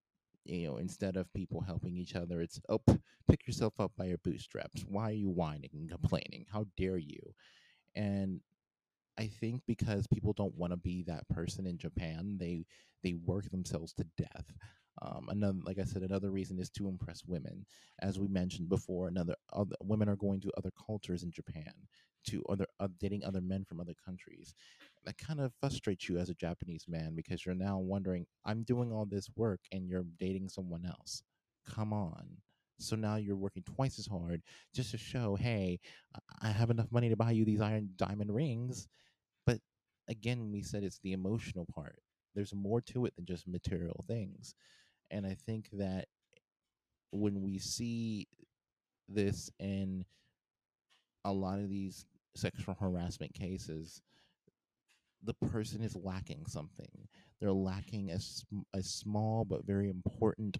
you 0.44 0.66
know 0.66 0.76
instead 0.78 1.16
of 1.16 1.32
people 1.34 1.60
helping 1.60 1.96
each 1.96 2.16
other 2.16 2.40
it's 2.40 2.60
oh 2.68 2.80
pick 3.28 3.46
yourself 3.46 3.74
up 3.80 3.92
by 3.96 4.04
your 4.04 4.18
bootstraps. 4.18 4.84
Why 4.88 5.04
are 5.10 5.12
you 5.12 5.30
whining 5.30 5.70
and 5.74 5.88
complaining? 5.90 6.46
How 6.52 6.66
dare 6.76 6.98
you? 6.98 7.34
And 7.94 8.40
I 9.18 9.26
think 9.26 9.62
because 9.66 10.06
people 10.06 10.32
don't 10.32 10.56
want 10.56 10.72
to 10.72 10.76
be 10.76 11.02
that 11.04 11.28
person 11.28 11.66
in 11.66 11.78
Japan, 11.78 12.36
they 12.38 12.66
they 13.02 13.14
work 13.14 13.50
themselves 13.50 13.92
to 13.94 14.06
death. 14.16 14.52
Um, 15.00 15.28
another, 15.30 15.58
like 15.64 15.78
I 15.78 15.84
said, 15.84 16.02
another 16.02 16.30
reason 16.30 16.58
is 16.58 16.70
to 16.70 16.88
impress 16.88 17.24
women. 17.26 17.64
As 18.00 18.18
we 18.20 18.28
mentioned 18.28 18.68
before, 18.68 19.08
another 19.08 19.36
other, 19.52 19.74
women 19.82 20.08
are 20.08 20.16
going 20.16 20.40
to 20.42 20.52
other 20.56 20.70
cultures 20.86 21.22
in 21.22 21.30
Japan, 21.32 21.72
to 22.28 22.44
other 22.48 22.66
uh, 22.80 22.88
dating 23.00 23.24
other 23.24 23.40
men 23.40 23.64
from 23.64 23.80
other 23.80 23.94
countries. 24.04 24.54
That 25.04 25.18
kind 25.18 25.40
of 25.40 25.52
frustrates 25.60 26.08
you 26.08 26.18
as 26.18 26.28
a 26.30 26.34
Japanese 26.34 26.86
man 26.88 27.14
because 27.16 27.44
you're 27.46 27.54
now 27.54 27.78
wondering, 27.78 28.26
I'm 28.44 28.62
doing 28.64 28.92
all 28.92 29.06
this 29.06 29.28
work 29.36 29.60
and 29.72 29.88
you're 29.88 30.06
dating 30.20 30.48
someone 30.50 30.84
else. 30.86 31.22
Come 31.66 31.92
on. 31.92 32.38
So 32.78 32.96
now 32.96 33.16
you're 33.16 33.36
working 33.36 33.62
twice 33.62 33.98
as 33.98 34.06
hard 34.06 34.42
just 34.74 34.90
to 34.92 34.98
show, 34.98 35.36
hey, 35.36 35.80
I 36.14 36.48
I 36.48 36.50
have 36.52 36.70
enough 36.70 36.90
money 36.92 37.08
to 37.08 37.16
buy 37.16 37.30
you 37.32 37.44
these 37.44 37.60
iron 37.60 37.90
diamond 37.96 38.34
rings 38.34 38.88
but 39.46 39.60
again, 40.08 40.50
we 40.52 40.62
said 40.62 40.84
it's 40.84 41.00
the 41.02 41.12
emotional 41.12 41.66
part. 41.74 42.00
There's 42.34 42.54
more 42.54 42.80
to 42.82 43.06
it 43.06 43.16
than 43.16 43.26
just 43.26 43.48
material 43.48 44.04
things. 44.08 44.54
And 45.12 45.26
I 45.26 45.34
think 45.34 45.68
that 45.74 46.06
when 47.10 47.42
we 47.42 47.58
see 47.58 48.26
this 49.08 49.50
in 49.60 50.04
a 51.24 51.32
lot 51.32 51.60
of 51.60 51.68
these 51.68 52.06
sexual 52.34 52.74
harassment 52.74 53.34
cases, 53.34 54.00
the 55.22 55.34
person 55.34 55.82
is 55.82 55.94
lacking 55.94 56.46
something. 56.46 57.08
They're 57.40 57.52
lacking 57.52 58.10
a, 58.10 58.18
a 58.76 58.82
small 58.82 59.44
but 59.44 59.66
very 59.66 59.90
important 59.90 60.58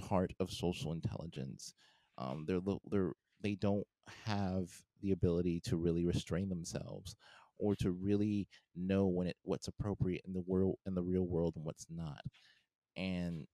part 0.00 0.32
of 0.38 0.50
social 0.50 0.92
intelligence. 0.92 1.74
Um, 2.16 2.44
they're 2.46 2.60
they're 2.90 3.12
they 3.42 3.56
don't 3.56 3.86
have 4.24 4.70
the 5.02 5.12
ability 5.12 5.60
to 5.64 5.76
really 5.76 6.04
restrain 6.04 6.48
themselves 6.48 7.16
or 7.58 7.74
to 7.76 7.90
really 7.90 8.48
know 8.76 9.06
when 9.06 9.26
it 9.26 9.36
what's 9.42 9.68
appropriate 9.68 10.22
in 10.26 10.32
the 10.32 10.44
world 10.46 10.76
in 10.86 10.94
the 10.94 11.02
real 11.02 11.26
world 11.26 11.54
and 11.56 11.64
what's 11.64 11.86
not. 11.90 12.22
And 12.96 13.46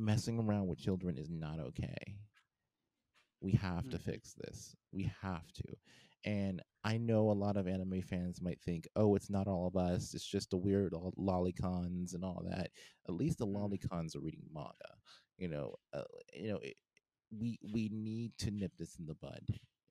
messing 0.00 0.38
around 0.40 0.66
with 0.66 0.78
children 0.78 1.18
is 1.18 1.30
not 1.30 1.60
okay 1.60 2.18
we 3.40 3.52
have 3.52 3.88
to 3.90 3.98
Mhm. 3.98 4.04
fix 4.04 4.34
this. 4.34 4.76
We 4.92 5.10
have 5.22 5.50
to. 5.54 5.64
And 6.24 6.60
I 6.84 6.98
know 6.98 7.30
a 7.30 7.32
lot 7.32 7.56
of 7.56 7.66
anime 7.66 8.02
fans 8.02 8.42
might 8.42 8.60
think, 8.60 8.86
oh, 8.96 9.14
it's 9.14 9.30
not 9.30 9.46
all 9.46 9.66
of 9.66 9.76
us. 9.76 10.14
It's 10.14 10.26
just 10.26 10.50
the 10.50 10.58
weird 10.58 10.92
lolicons 10.92 12.14
and 12.14 12.24
all 12.24 12.42
that. 12.50 12.70
At 13.08 13.14
least 13.14 13.38
the 13.38 13.46
Mhm. 13.54 13.56
lolicons 13.56 14.14
are 14.14 14.20
reading 14.20 14.44
manga. 14.52 14.72
You 15.38 15.48
know, 15.48 15.76
uh, 15.94 16.02
you 16.34 16.48
know, 16.52 16.58
it, 16.58 16.76
we 17.30 17.58
we 17.62 17.88
need 17.92 18.32
to 18.38 18.50
nip 18.50 18.72
this 18.78 18.96
in 18.98 19.06
the 19.06 19.14
bud 19.14 19.40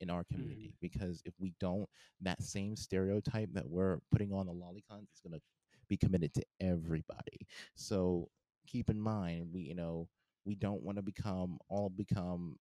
in 0.01 0.09
our 0.09 0.23
Mhm. 0.31 0.33
community 0.33 0.73
because 0.81 1.21
if 1.25 1.33
we 1.39 1.53
don't, 1.59 1.89
that 2.21 2.43
same 2.43 2.75
stereotype 2.75 3.49
that 3.53 3.67
we're 3.69 3.99
putting 4.11 4.31
on 4.33 4.45
the 4.45 4.53
lolicons 4.53 5.11
is 5.13 5.21
going 5.23 5.33
to 5.33 5.41
be 5.87 5.97
committed 5.97 6.33
to 6.35 6.43
everybody. 6.61 7.47
So 7.75 8.29
keep 8.69 8.89
in 8.89 8.99
mind, 8.99 9.47
we 9.53 9.61
you 9.61 9.75
know 9.75 10.07
we 10.45 10.55
don't 10.55 10.83
want 10.83 10.97
to 10.97 11.01
become 11.01 11.57
all 11.69 11.89
become 11.89 12.57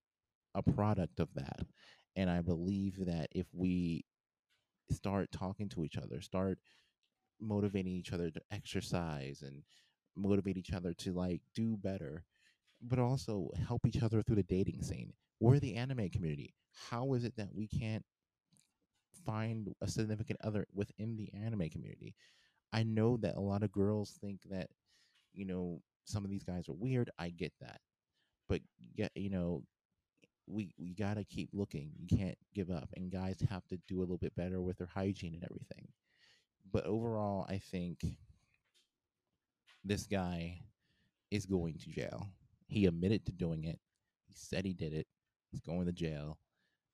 a 0.54 0.62
product 0.62 1.20
of 1.20 1.28
that. 1.34 1.60
And 2.16 2.28
I 2.28 2.40
believe 2.40 3.06
that 3.06 3.28
if 3.32 3.46
we 3.52 4.04
start 4.90 5.30
talking 5.30 5.68
to 5.70 5.84
each 5.84 5.96
other, 5.96 6.20
start 6.20 6.58
motivating 7.40 7.92
each 7.92 8.12
other 8.12 8.30
to 8.30 8.40
exercise 8.50 9.42
and 9.42 9.62
motivate 10.16 10.56
each 10.56 10.72
other 10.72 10.92
to 10.94 11.12
like 11.12 11.40
do 11.54 11.76
better, 11.76 12.24
but 12.82 12.98
also 12.98 13.50
help 13.66 13.86
each 13.86 14.02
other 14.02 14.22
through 14.22 14.36
the 14.36 14.42
dating 14.42 14.82
scene. 14.82 15.12
We're 15.40 15.60
the 15.60 15.76
anime 15.76 16.08
community. 16.10 16.54
How 16.90 17.14
is 17.14 17.24
it 17.24 17.36
that 17.36 17.54
we 17.54 17.68
can't 17.68 18.04
find 19.24 19.68
a 19.80 19.88
significant 19.88 20.40
other 20.42 20.66
within 20.74 21.16
the 21.16 21.30
anime 21.32 21.68
community? 21.68 22.16
I 22.72 22.82
know 22.82 23.16
that 23.18 23.36
a 23.36 23.40
lot 23.40 23.62
of 23.62 23.72
girls 23.72 24.18
think 24.20 24.40
that, 24.50 24.68
you 25.32 25.46
know, 25.46 25.80
some 26.08 26.24
of 26.24 26.30
these 26.30 26.44
guys 26.44 26.68
are 26.68 26.74
weird. 26.74 27.10
I 27.18 27.30
get 27.30 27.52
that. 27.60 27.80
But 28.48 28.62
yeah, 28.96 29.08
you 29.14 29.30
know, 29.30 29.64
we 30.46 30.74
we 30.78 30.94
gotta 30.94 31.24
keep 31.24 31.50
looking. 31.52 31.92
You 31.98 32.06
can't 32.18 32.38
give 32.54 32.70
up, 32.70 32.90
and 32.96 33.12
guys 33.12 33.40
have 33.50 33.66
to 33.68 33.78
do 33.88 33.98
a 33.98 34.02
little 34.02 34.18
bit 34.18 34.34
better 34.36 34.62
with 34.62 34.78
their 34.78 34.88
hygiene 34.88 35.34
and 35.34 35.44
everything. 35.44 35.88
But 36.72 36.86
overall, 36.86 37.46
I 37.48 37.58
think 37.58 38.04
this 39.84 40.06
guy 40.06 40.60
is 41.30 41.46
going 41.46 41.78
to 41.78 41.90
jail. 41.90 42.28
He 42.68 42.86
admitted 42.86 43.26
to 43.26 43.32
doing 43.32 43.64
it. 43.64 43.80
He 44.26 44.34
said 44.34 44.64
he 44.64 44.74
did 44.74 44.92
it. 44.94 45.06
He's 45.50 45.60
going 45.60 45.86
to 45.86 45.92
jail. 45.92 46.38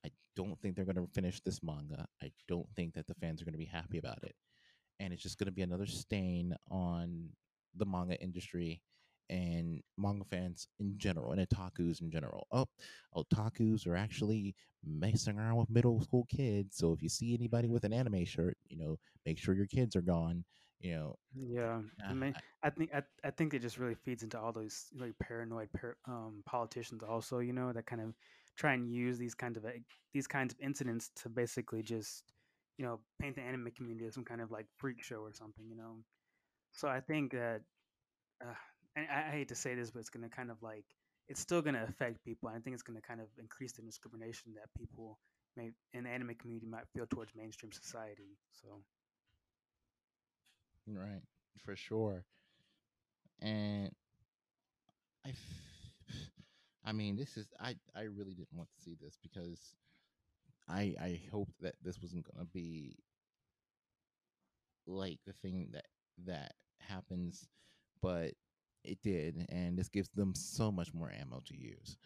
I 0.06 0.10
don't 0.36 0.60
think 0.60 0.76
they're 0.76 0.84
going 0.84 0.96
to 0.96 1.08
finish 1.14 1.40
this 1.40 1.62
manga. 1.62 2.06
I 2.22 2.32
don't 2.48 2.68
think 2.76 2.94
that 2.94 3.06
the 3.06 3.14
fans 3.14 3.42
are 3.42 3.46
going 3.46 3.54
to 3.54 3.58
be 3.58 3.64
happy 3.66 3.98
about 3.98 4.22
it. 4.24 4.34
and 5.00 5.12
it's 5.12 5.22
just 5.22 5.38
going 5.38 5.46
to 5.46 5.52
be 5.52 5.62
another 5.62 5.86
stain 5.86 6.56
on 6.70 7.30
the 7.76 7.86
manga 7.86 8.20
industry 8.22 8.82
and 9.30 9.82
manga 9.96 10.24
fans 10.24 10.68
in 10.78 10.94
general 10.98 11.32
and 11.32 11.40
otakus 11.48 12.00
in 12.00 12.10
general. 12.10 12.46
Oh, 12.52 12.66
otakus 13.16 13.86
are 13.86 13.96
actually 13.96 14.54
messing 14.84 15.38
around 15.38 15.56
with 15.56 15.70
middle 15.70 16.00
school 16.02 16.26
kids. 16.30 16.76
So 16.76 16.92
if 16.92 17.02
you 17.02 17.08
see 17.08 17.34
anybody 17.34 17.68
with 17.68 17.84
an 17.84 17.92
anime 17.92 18.24
shirt, 18.24 18.56
you 18.68 18.76
know, 18.76 18.98
make 19.26 19.38
sure 19.38 19.54
your 19.54 19.66
kids 19.66 19.96
are 19.96 20.02
gone. 20.02 20.44
You 20.80 20.94
know, 20.94 21.16
Yeah, 21.34 21.80
I 22.08 22.14
mean, 22.14 22.36
I- 22.62 22.70
think 22.70 22.90
I, 22.94 23.02
I 23.24 23.30
think 23.30 23.54
it 23.54 23.60
just 23.60 23.78
really 23.78 23.94
feeds 23.94 24.22
into 24.22 24.38
all 24.38 24.52
those 24.52 24.86
like 24.96 25.18
paranoid 25.18 25.68
par 25.72 25.96
um, 26.06 26.42
politicians 26.46 27.02
also, 27.02 27.40
you 27.40 27.52
know, 27.52 27.72
that 27.72 27.86
kind 27.86 28.00
of 28.02 28.14
try 28.56 28.72
and 28.74 28.88
use 28.88 29.18
these 29.18 29.34
kinds 29.34 29.56
of 29.56 29.64
these 30.12 30.26
kinds 30.26 30.54
of 30.54 30.60
incidents 30.60 31.10
to 31.16 31.28
basically 31.28 31.82
just, 31.82 32.24
you 32.78 32.84
know, 32.84 33.00
paint 33.20 33.34
the 33.36 33.42
anime 33.42 33.70
community 33.76 34.06
as 34.06 34.14
some 34.14 34.24
kind 34.24 34.40
of 34.40 34.50
like 34.50 34.66
freak 34.76 35.02
show 35.02 35.16
or 35.18 35.32
something, 35.32 35.66
you 35.68 35.76
know. 35.76 35.96
So 36.72 36.88
I 36.88 37.00
think 37.00 37.32
that, 37.32 37.62
uh, 38.44 38.54
and 38.96 39.06
I, 39.10 39.28
I 39.28 39.30
hate 39.30 39.48
to 39.48 39.54
say 39.54 39.74
this, 39.74 39.90
but 39.90 40.00
it's 40.00 40.10
gonna 40.10 40.28
kind 40.28 40.50
of 40.50 40.62
like 40.62 40.84
it's 41.28 41.40
still 41.40 41.62
gonna 41.62 41.84
affect 41.88 42.24
people. 42.24 42.48
I 42.48 42.58
think 42.58 42.74
it's 42.74 42.82
gonna 42.82 43.00
kind 43.00 43.20
of 43.20 43.26
increase 43.38 43.72
the 43.72 43.82
discrimination 43.82 44.52
that 44.54 44.68
people 44.78 45.18
may 45.56 45.70
in 45.92 46.04
the 46.04 46.10
anime 46.10 46.34
community 46.34 46.66
might 46.66 46.86
feel 46.94 47.06
towards 47.06 47.32
mainstream 47.34 47.72
society. 47.72 48.36
So. 48.52 48.80
right, 50.88 51.22
for 51.64 51.76
sure. 51.76 52.24
And 53.40 53.90
I, 55.26 55.32
I 56.84 56.92
mean, 56.92 57.16
this 57.16 57.36
is 57.36 57.46
I 57.60 57.76
I 57.96 58.02
really 58.02 58.34
didn't 58.34 58.54
want 58.54 58.68
to 58.76 58.82
see 58.82 58.96
this 59.00 59.16
because 59.22 59.74
I 60.68 60.94
I 61.00 61.20
hoped 61.30 61.60
that 61.62 61.74
this 61.82 62.00
wasn't 62.00 62.26
gonna 62.30 62.46
be 62.52 62.96
like 64.86 65.18
the 65.26 65.32
thing 65.32 65.68
that 65.72 65.86
that 66.26 66.52
happens, 66.78 67.48
but 68.02 68.32
it 68.84 68.98
did, 69.02 69.46
and 69.50 69.76
this 69.78 69.88
gives 69.88 70.08
them 70.10 70.34
so 70.34 70.70
much 70.70 70.92
more 70.94 71.10
ammo 71.10 71.40
to 71.46 71.56
use. 71.56 71.96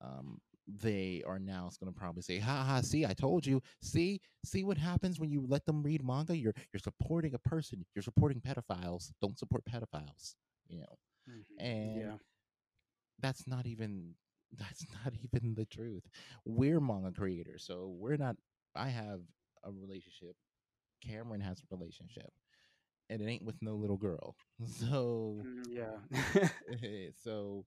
Um, 0.00 0.40
they 0.66 1.22
are 1.26 1.38
now 1.38 1.70
going 1.80 1.92
to 1.92 1.98
probably 1.98 2.22
say, 2.22 2.38
"Ha 2.38 2.64
ha! 2.64 2.80
See, 2.80 3.04
I 3.06 3.12
told 3.14 3.46
you. 3.46 3.62
See, 3.82 4.20
see 4.44 4.64
what 4.64 4.78
happens 4.78 5.20
when 5.20 5.30
you 5.30 5.44
let 5.48 5.64
them 5.66 5.82
read 5.82 6.04
manga. 6.04 6.36
You're 6.36 6.54
you're 6.72 6.80
supporting 6.80 7.34
a 7.34 7.38
person. 7.38 7.84
You're 7.94 8.02
supporting 8.02 8.40
pedophiles. 8.40 9.12
Don't 9.20 9.38
support 9.38 9.64
pedophiles. 9.64 10.34
You 10.68 10.80
know." 10.80 10.98
mhm, 11.28 11.44
And 11.58 11.96
Yeah. 12.10 12.16
that's 13.20 13.46
not 13.46 13.66
even 13.66 14.14
that's 14.52 14.86
not 15.04 15.12
even 15.22 15.54
the 15.54 15.64
truth. 15.66 16.04
We're 16.44 16.80
manga 16.80 17.12
creators, 17.12 17.64
so 17.64 17.94
we're 17.98 18.16
not. 18.16 18.36
I 18.74 18.88
have 18.88 19.20
a 19.64 19.70
relationship. 19.70 20.36
Cameron 21.06 21.40
has 21.40 21.60
a 21.60 21.74
relationship, 21.74 22.32
and 23.10 23.20
it 23.22 23.26
ain't 23.28 23.44
with 23.44 23.60
no 23.62 23.74
little 23.74 23.96
girl. 23.98 24.36
So, 24.66 25.42
Mm, 25.44 25.63
Yeah. 25.74 26.48
so 27.24 27.64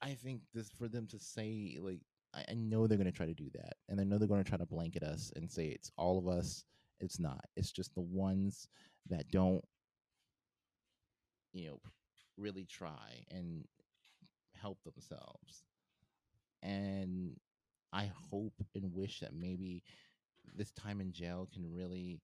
I 0.00 0.14
think 0.14 0.42
this 0.54 0.70
for 0.70 0.88
them 0.88 1.06
to 1.08 1.18
say 1.18 1.78
like 1.80 2.00
I, 2.34 2.44
I 2.50 2.54
know 2.54 2.86
they're 2.86 2.98
gonna 2.98 3.12
try 3.12 3.26
to 3.26 3.34
do 3.34 3.50
that, 3.54 3.74
and 3.88 4.00
I 4.00 4.04
know 4.04 4.18
they're 4.18 4.28
gonna 4.28 4.44
try 4.44 4.58
to 4.58 4.66
blanket 4.66 5.02
us 5.02 5.32
and 5.36 5.50
say 5.50 5.68
it's 5.68 5.90
all 5.96 6.18
of 6.18 6.28
us. 6.28 6.64
It's 7.00 7.18
not. 7.18 7.44
It's 7.56 7.72
just 7.72 7.94
the 7.94 8.00
ones 8.00 8.68
that 9.08 9.30
don't, 9.30 9.64
you 11.52 11.68
know, 11.68 11.80
really 12.36 12.64
try 12.64 13.24
and 13.30 13.64
help 14.54 14.78
themselves. 14.84 15.64
And 16.62 17.36
I 17.92 18.10
hope 18.30 18.54
and 18.74 18.94
wish 18.94 19.20
that 19.20 19.34
maybe 19.34 19.82
this 20.56 20.72
time 20.72 21.00
in 21.00 21.12
jail 21.12 21.48
can 21.52 21.72
really 21.72 22.20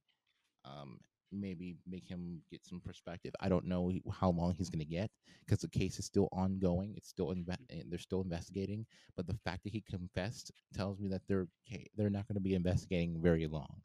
um, 0.65 1.01
maybe 1.33 1.77
make 1.87 2.07
him 2.07 2.43
get 2.51 2.65
some 2.65 2.81
perspective. 2.81 3.33
I 3.41 3.49
don't 3.49 3.67
know 3.67 3.93
how 4.13 4.31
long 4.31 4.55
he's 4.55 4.71
going 4.71 4.81
to 4.81 4.85
get 4.85 5.11
because 5.45 5.61
the 5.61 5.69
case 5.69 5.99
is 5.99 6.05
still 6.07 6.29
ongoing. 6.33 6.95
It's 6.97 7.09
still 7.09 7.29
inve- 7.29 7.57
eh, 7.71 7.83
they're 7.89 7.99
still 7.99 8.23
investigating. 8.23 8.87
But 9.17 9.27
the 9.27 9.39
fact 9.45 9.65
that 9.65 9.73
he 9.73 9.81
confessed 9.83 10.53
tells 10.75 10.99
me 11.01 11.09
that 11.09 11.23
they're 11.29 11.49
they're 11.97 12.11
not 12.11 12.27
going 12.29 12.37
to 12.37 12.41
be 12.41 12.55
investigating 12.55 13.21
very 13.21 13.47
long. 13.47 13.83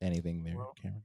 Anything 0.00 0.44
there, 0.44 0.58
Well, 0.58 0.76
Cameron? 0.76 1.04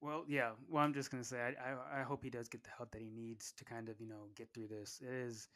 well, 0.00 0.24
yeah. 0.28 0.52
Well, 0.68 0.82
I'm 0.84 0.94
just 0.94 1.10
gonna 1.10 1.24
say 1.24 1.40
I, 1.40 1.70
I 1.72 2.00
I 2.00 2.02
hope 2.02 2.22
he 2.24 2.30
does 2.30 2.48
get 2.48 2.62
the 2.64 2.70
help 2.76 2.90
that 2.92 3.02
he 3.02 3.10
needs 3.10 3.52
to 3.52 3.64
kind 3.64 3.88
of 3.88 4.00
you 4.00 4.06
know 4.08 4.28
get 4.36 4.48
through 4.52 4.68
this. 4.68 5.00
It 5.02 5.12
is, 5.12 5.48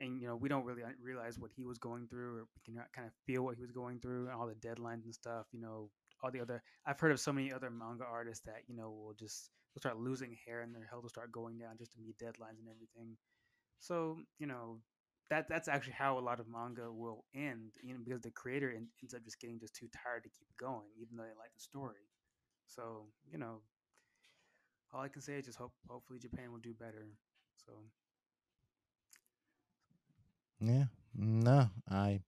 and 0.00 0.20
you 0.20 0.26
know 0.28 0.36
we 0.36 0.48
don't 0.48 0.64
really 0.64 0.82
uh, 0.82 0.88
realize 1.02 1.38
what 1.38 1.52
he 1.56 1.64
was 1.64 1.78
going 1.78 2.06
through, 2.08 2.36
or 2.36 2.40
we 2.54 2.74
can 2.74 2.82
kind 2.92 3.06
of 3.06 3.14
feel 3.26 3.42
what 3.44 3.56
he 3.56 3.62
was 3.62 3.72
going 3.72 4.00
through, 4.00 4.26
and 4.26 4.34
all 4.34 4.46
the 4.46 4.54
deadlines 4.54 5.04
and 5.04 5.14
stuff. 5.14 5.46
You 5.52 5.60
know, 5.60 5.90
all 6.22 6.30
the 6.30 6.40
other. 6.40 6.62
I've 6.86 7.00
heard 7.00 7.12
of 7.12 7.20
so 7.20 7.32
many 7.32 7.52
other 7.52 7.70
manga 7.70 8.04
artists 8.04 8.44
that 8.46 8.62
you 8.68 8.74
know 8.76 8.90
will 8.90 9.14
just 9.14 9.50
will 9.74 9.80
start 9.80 9.98
losing 9.98 10.36
hair 10.46 10.62
and 10.62 10.74
their 10.74 10.86
health 10.88 11.02
will 11.02 11.10
start 11.10 11.32
going 11.32 11.58
down 11.58 11.76
just 11.78 11.92
to 11.92 11.98
meet 12.00 12.18
deadlines 12.18 12.58
and 12.58 12.68
everything. 12.70 13.16
So 13.80 14.18
you 14.38 14.46
know. 14.46 14.80
That, 15.30 15.48
that's 15.48 15.68
actually 15.68 15.94
how 15.94 16.18
a 16.18 16.20
lot 16.20 16.40
of 16.40 16.46
manga 16.48 16.92
will 16.92 17.24
end, 17.34 17.72
you 17.82 17.94
know, 17.94 18.00
because 18.04 18.20
the 18.20 18.30
creator 18.30 18.70
en- 18.70 18.88
ends 19.02 19.14
up 19.14 19.24
just 19.24 19.40
getting 19.40 19.58
just 19.58 19.74
too 19.74 19.88
tired 19.92 20.24
to 20.24 20.28
keep 20.30 20.48
going, 20.58 20.88
even 21.00 21.16
though 21.16 21.22
they 21.24 21.30
like 21.38 21.52
the 21.54 21.60
story. 21.60 22.08
So, 22.66 23.06
you 23.30 23.38
know, 23.38 23.62
all 24.92 25.00
I 25.02 25.08
can 25.08 25.22
say 25.22 25.38
is 25.38 25.46
just 25.46 25.58
hope 25.58 25.72
hopefully 25.88 26.18
Japan 26.18 26.50
will 26.52 26.58
do 26.58 26.74
better. 26.74 27.06
So, 27.64 27.72
Yeah, 30.60 30.84
no, 31.14 31.68
I 31.90 32.20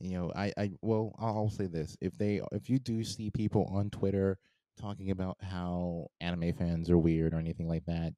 you 0.00 0.18
know 0.18 0.32
I 0.34 0.52
I 0.56 0.70
well 0.82 1.14
I'll, 1.18 1.50
say 1.50 1.66
this: 1.66 1.96
if 2.00 2.16
they 2.16 2.40
if 2.52 2.68
you 2.70 2.78
do 2.78 3.04
see 3.04 3.30
people 3.30 3.70
on 3.72 3.90
Twitter 3.90 4.38
talking 4.80 5.10
about 5.10 5.36
how 5.42 6.08
anime 6.20 6.52
fans 6.54 6.90
are 6.90 6.98
weird 6.98 7.34
or 7.34 7.38
anything 7.38 7.68
like 7.68 7.84
that, 7.86 8.14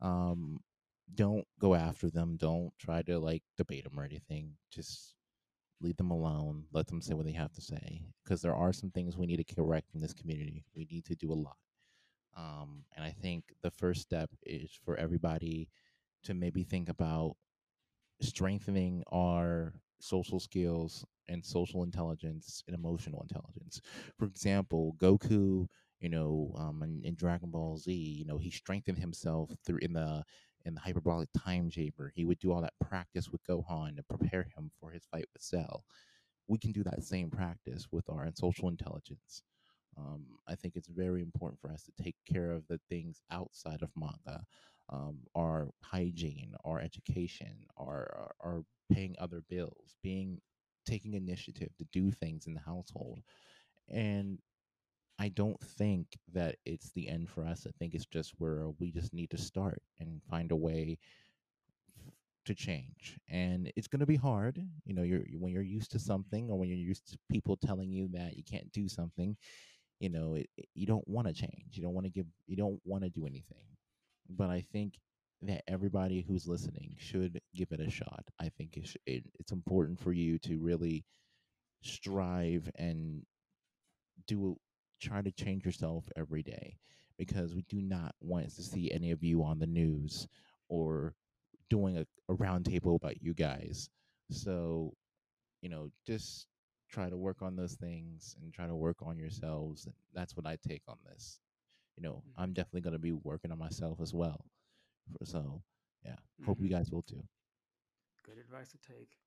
um, 0.00 0.60
don't 1.14 1.46
go 1.58 1.74
after 1.74 2.10
them. 2.10 2.36
Don't 2.36 2.72
try 2.78 3.02
to 3.02 3.18
like 3.18 3.42
debate 3.56 3.84
them 3.84 3.98
or 3.98 4.04
anything. 4.04 4.52
Just 4.72 5.14
leave 5.80 5.96
them 5.96 6.10
alone. 6.10 6.64
Let 6.72 6.86
them 6.86 7.02
say 7.02 7.14
what 7.14 7.26
they 7.26 7.32
have 7.32 7.52
to 7.52 7.60
say 7.60 8.02
because 8.22 8.40
there 8.40 8.54
are 8.54 8.72
some 8.72 8.90
things 8.90 9.16
we 9.16 9.26
need 9.26 9.44
to 9.44 9.54
correct 9.54 9.94
in 9.94 10.00
this 10.00 10.14
community. 10.14 10.64
We 10.74 10.86
need 10.90 11.04
to 11.06 11.14
do 11.14 11.32
a 11.32 11.34
lot. 11.34 11.56
Um, 12.36 12.84
and 12.96 13.04
I 13.04 13.10
think 13.10 13.44
the 13.62 13.70
first 13.70 14.02
step 14.02 14.30
is 14.44 14.70
for 14.84 14.96
everybody 14.96 15.68
to 16.24 16.34
maybe 16.34 16.64
think 16.64 16.88
about 16.88 17.36
strengthening 18.20 19.02
our 19.12 19.74
social 20.04 20.40
skills 20.40 21.04
and 21.28 21.44
social 21.44 21.82
intelligence 21.82 22.62
and 22.66 22.74
emotional 22.76 23.22
intelligence. 23.22 23.80
For 24.18 24.26
example, 24.26 24.94
Goku, 25.00 25.66
you 26.00 26.08
know, 26.10 26.54
um, 26.58 26.82
in, 26.82 27.00
in 27.04 27.14
Dragon 27.14 27.50
Ball 27.50 27.78
Z, 27.78 27.92
you 27.92 28.24
know, 28.26 28.38
he 28.38 28.50
strengthened 28.50 28.98
himself 28.98 29.50
through 29.66 29.78
in 29.82 29.92
the 29.94 30.22
in 30.66 30.74
the 30.74 30.80
hyperbolic 30.80 31.28
time 31.36 31.70
chamber. 31.70 32.10
He 32.14 32.24
would 32.24 32.38
do 32.38 32.52
all 32.52 32.62
that 32.62 32.72
practice 32.80 33.30
with 33.30 33.44
Gohan 33.44 33.96
to 33.96 34.02
prepare 34.02 34.44
him 34.56 34.70
for 34.80 34.90
his 34.90 35.04
fight 35.06 35.26
with 35.32 35.42
Cell. 35.42 35.84
We 36.48 36.58
can 36.58 36.72
do 36.72 36.82
that 36.84 37.04
same 37.04 37.30
practice 37.30 37.88
with 37.90 38.08
our 38.10 38.28
social 38.34 38.68
intelligence. 38.68 39.42
Um, 39.96 40.24
I 40.48 40.54
think 40.56 40.76
it's 40.76 40.88
very 40.88 41.22
important 41.22 41.60
for 41.60 41.70
us 41.70 41.84
to 41.84 42.02
take 42.02 42.16
care 42.30 42.50
of 42.52 42.66
the 42.68 42.80
things 42.88 43.22
outside 43.30 43.82
of 43.82 43.90
manga, 43.96 44.44
um, 44.90 45.18
our 45.34 45.68
hygiene, 45.82 46.54
our 46.64 46.80
education, 46.80 47.66
our, 47.78 48.32
our 48.42 48.50
our 48.52 48.64
paying 48.92 49.16
other 49.18 49.42
bills, 49.48 49.96
being 50.02 50.40
taking 50.86 51.14
initiative 51.14 51.70
to 51.78 51.84
do 51.92 52.10
things 52.10 52.46
in 52.46 52.54
the 52.54 52.60
household. 52.60 53.20
And 53.88 54.38
I 55.18 55.28
don't 55.28 55.60
think 55.60 56.18
that 56.32 56.56
it's 56.66 56.92
the 56.92 57.08
end 57.08 57.30
for 57.30 57.44
us. 57.44 57.66
I 57.66 57.72
think 57.78 57.94
it's 57.94 58.06
just 58.06 58.34
where 58.38 58.70
we 58.80 58.90
just 58.90 59.12
need 59.14 59.30
to 59.30 59.38
start 59.38 59.82
and 60.00 60.22
find 60.28 60.52
a 60.52 60.56
way 60.56 60.98
to 62.44 62.54
change. 62.54 63.18
And 63.28 63.72
it's 63.76 63.88
going 63.88 64.00
to 64.00 64.06
be 64.06 64.16
hard. 64.16 64.60
You 64.84 64.94
know, 64.94 65.02
you're 65.02 65.24
when 65.38 65.52
you're 65.52 65.62
used 65.62 65.90
to 65.92 65.98
something 65.98 66.50
or 66.50 66.58
when 66.58 66.68
you're 66.68 66.78
used 66.78 67.10
to 67.10 67.18
people 67.30 67.56
telling 67.56 67.90
you 67.90 68.08
that 68.12 68.36
you 68.36 68.42
can't 68.44 68.70
do 68.72 68.88
something, 68.88 69.36
you 70.00 70.10
know, 70.10 70.34
it, 70.34 70.48
it- 70.56 70.68
you 70.74 70.86
don't 70.86 71.06
want 71.08 71.28
to 71.28 71.34
change. 71.34 71.72
You 71.72 71.82
don't 71.82 71.94
want 71.94 72.06
to 72.06 72.10
give 72.10 72.26
you 72.46 72.56
don't 72.56 72.80
want 72.84 73.04
to 73.04 73.10
do 73.10 73.26
anything. 73.26 73.66
But 74.28 74.50
I 74.50 74.64
think 74.72 74.94
that 75.42 75.62
everybody 75.68 76.22
who's 76.22 76.48
listening 76.48 76.96
should 76.98 77.40
give 77.54 77.72
it 77.72 77.80
a 77.80 77.90
shot. 77.90 78.24
I 78.40 78.48
think 78.48 78.76
it's 78.76 78.96
it, 79.06 79.24
it's 79.38 79.52
important 79.52 80.00
for 80.00 80.12
you 80.12 80.38
to 80.40 80.58
really 80.58 81.04
strive 81.82 82.70
and 82.76 83.22
do 84.26 84.56
try 85.00 85.20
to 85.20 85.30
change 85.30 85.64
yourself 85.64 86.08
every 86.16 86.42
day 86.42 86.78
because 87.18 87.54
we 87.54 87.62
do 87.68 87.80
not 87.80 88.14
want 88.20 88.54
to 88.54 88.62
see 88.62 88.90
any 88.90 89.10
of 89.10 89.22
you 89.22 89.42
on 89.44 89.58
the 89.58 89.66
news 89.66 90.26
or 90.68 91.14
doing 91.68 91.98
a, 91.98 92.06
a 92.28 92.36
roundtable 92.36 92.96
about 92.96 93.22
you 93.22 93.34
guys. 93.34 93.88
So, 94.30 94.94
you 95.60 95.68
know, 95.68 95.90
just 96.06 96.46
try 96.90 97.10
to 97.10 97.16
work 97.16 97.42
on 97.42 97.56
those 97.56 97.74
things 97.74 98.36
and 98.42 98.52
try 98.52 98.66
to 98.66 98.74
work 98.74 98.96
on 99.02 99.18
yourselves. 99.18 99.86
That's 100.14 100.36
what 100.36 100.46
I 100.46 100.56
take 100.66 100.82
on 100.88 100.96
this. 101.04 101.38
You 101.96 102.02
know, 102.02 102.22
hmm 102.24 102.34
I'm 102.36 102.52
definitely 102.52 102.82
going 102.82 102.92
to 102.94 102.98
be 102.98 103.12
working 103.12 103.50
on 103.52 103.58
myself 103.58 104.00
as 104.00 104.12
well. 104.14 104.44
For, 105.12 105.24
so, 105.24 105.62
yeah, 106.04 106.16
hope 106.42 106.60
you 106.60 106.68
hmm 106.68 106.70
guys 106.70 106.90
will 106.90 107.02
too. 107.02 107.22
good 108.24 108.38
advice 108.38 108.70
to 108.70 108.78
take. 108.78 109.18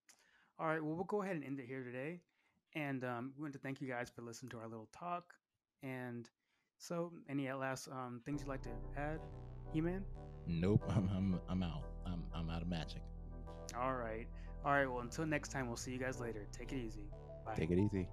All 0.59 0.67
right, 0.67 0.83
well, 0.83 0.95
we'll 0.95 1.03
go 1.05 1.21
ahead 1.21 1.35
and 1.35 1.43
end 1.43 1.59
it 1.59 1.65
here 1.67 1.83
today. 1.83 2.21
And 2.75 3.03
um, 3.03 3.33
we 3.37 3.41
want 3.43 3.53
to 3.53 3.59
thank 3.59 3.81
you 3.81 3.87
guys 3.87 4.09
for 4.09 4.21
listening 4.21 4.49
to 4.51 4.57
our 4.59 4.67
little 4.67 4.89
talk. 4.91 5.33
And 5.83 6.29
so, 6.77 7.11
any 7.29 7.51
last 7.51 7.87
um, 7.89 8.21
things 8.25 8.41
you'd 8.41 8.49
like 8.49 8.61
to 8.63 8.69
add, 8.97 9.19
He 9.71 9.81
Man? 9.81 10.05
Nope, 10.47 10.83
I'm 10.95 11.09
I'm 11.09 11.39
I'm 11.49 11.63
out. 11.63 11.83
I'm 12.05 12.25
I'm 12.33 12.49
out 12.49 12.61
of 12.61 12.67
magic. 12.67 13.01
All 13.75 13.93
right. 13.95 14.27
All 14.63 14.71
right, 14.71 14.87
well, 14.87 14.99
until 15.01 15.25
next 15.25 15.49
time, 15.49 15.67
we'll 15.67 15.77
see 15.77 15.91
you 15.91 15.99
guys 15.99 16.19
later. 16.19 16.47
Take 16.51 16.71
it 16.73 16.77
easy. 16.77 17.11
Bye. 17.45 17.59
Take 17.59 17.71
it 17.71 17.79
easy. 17.79 18.09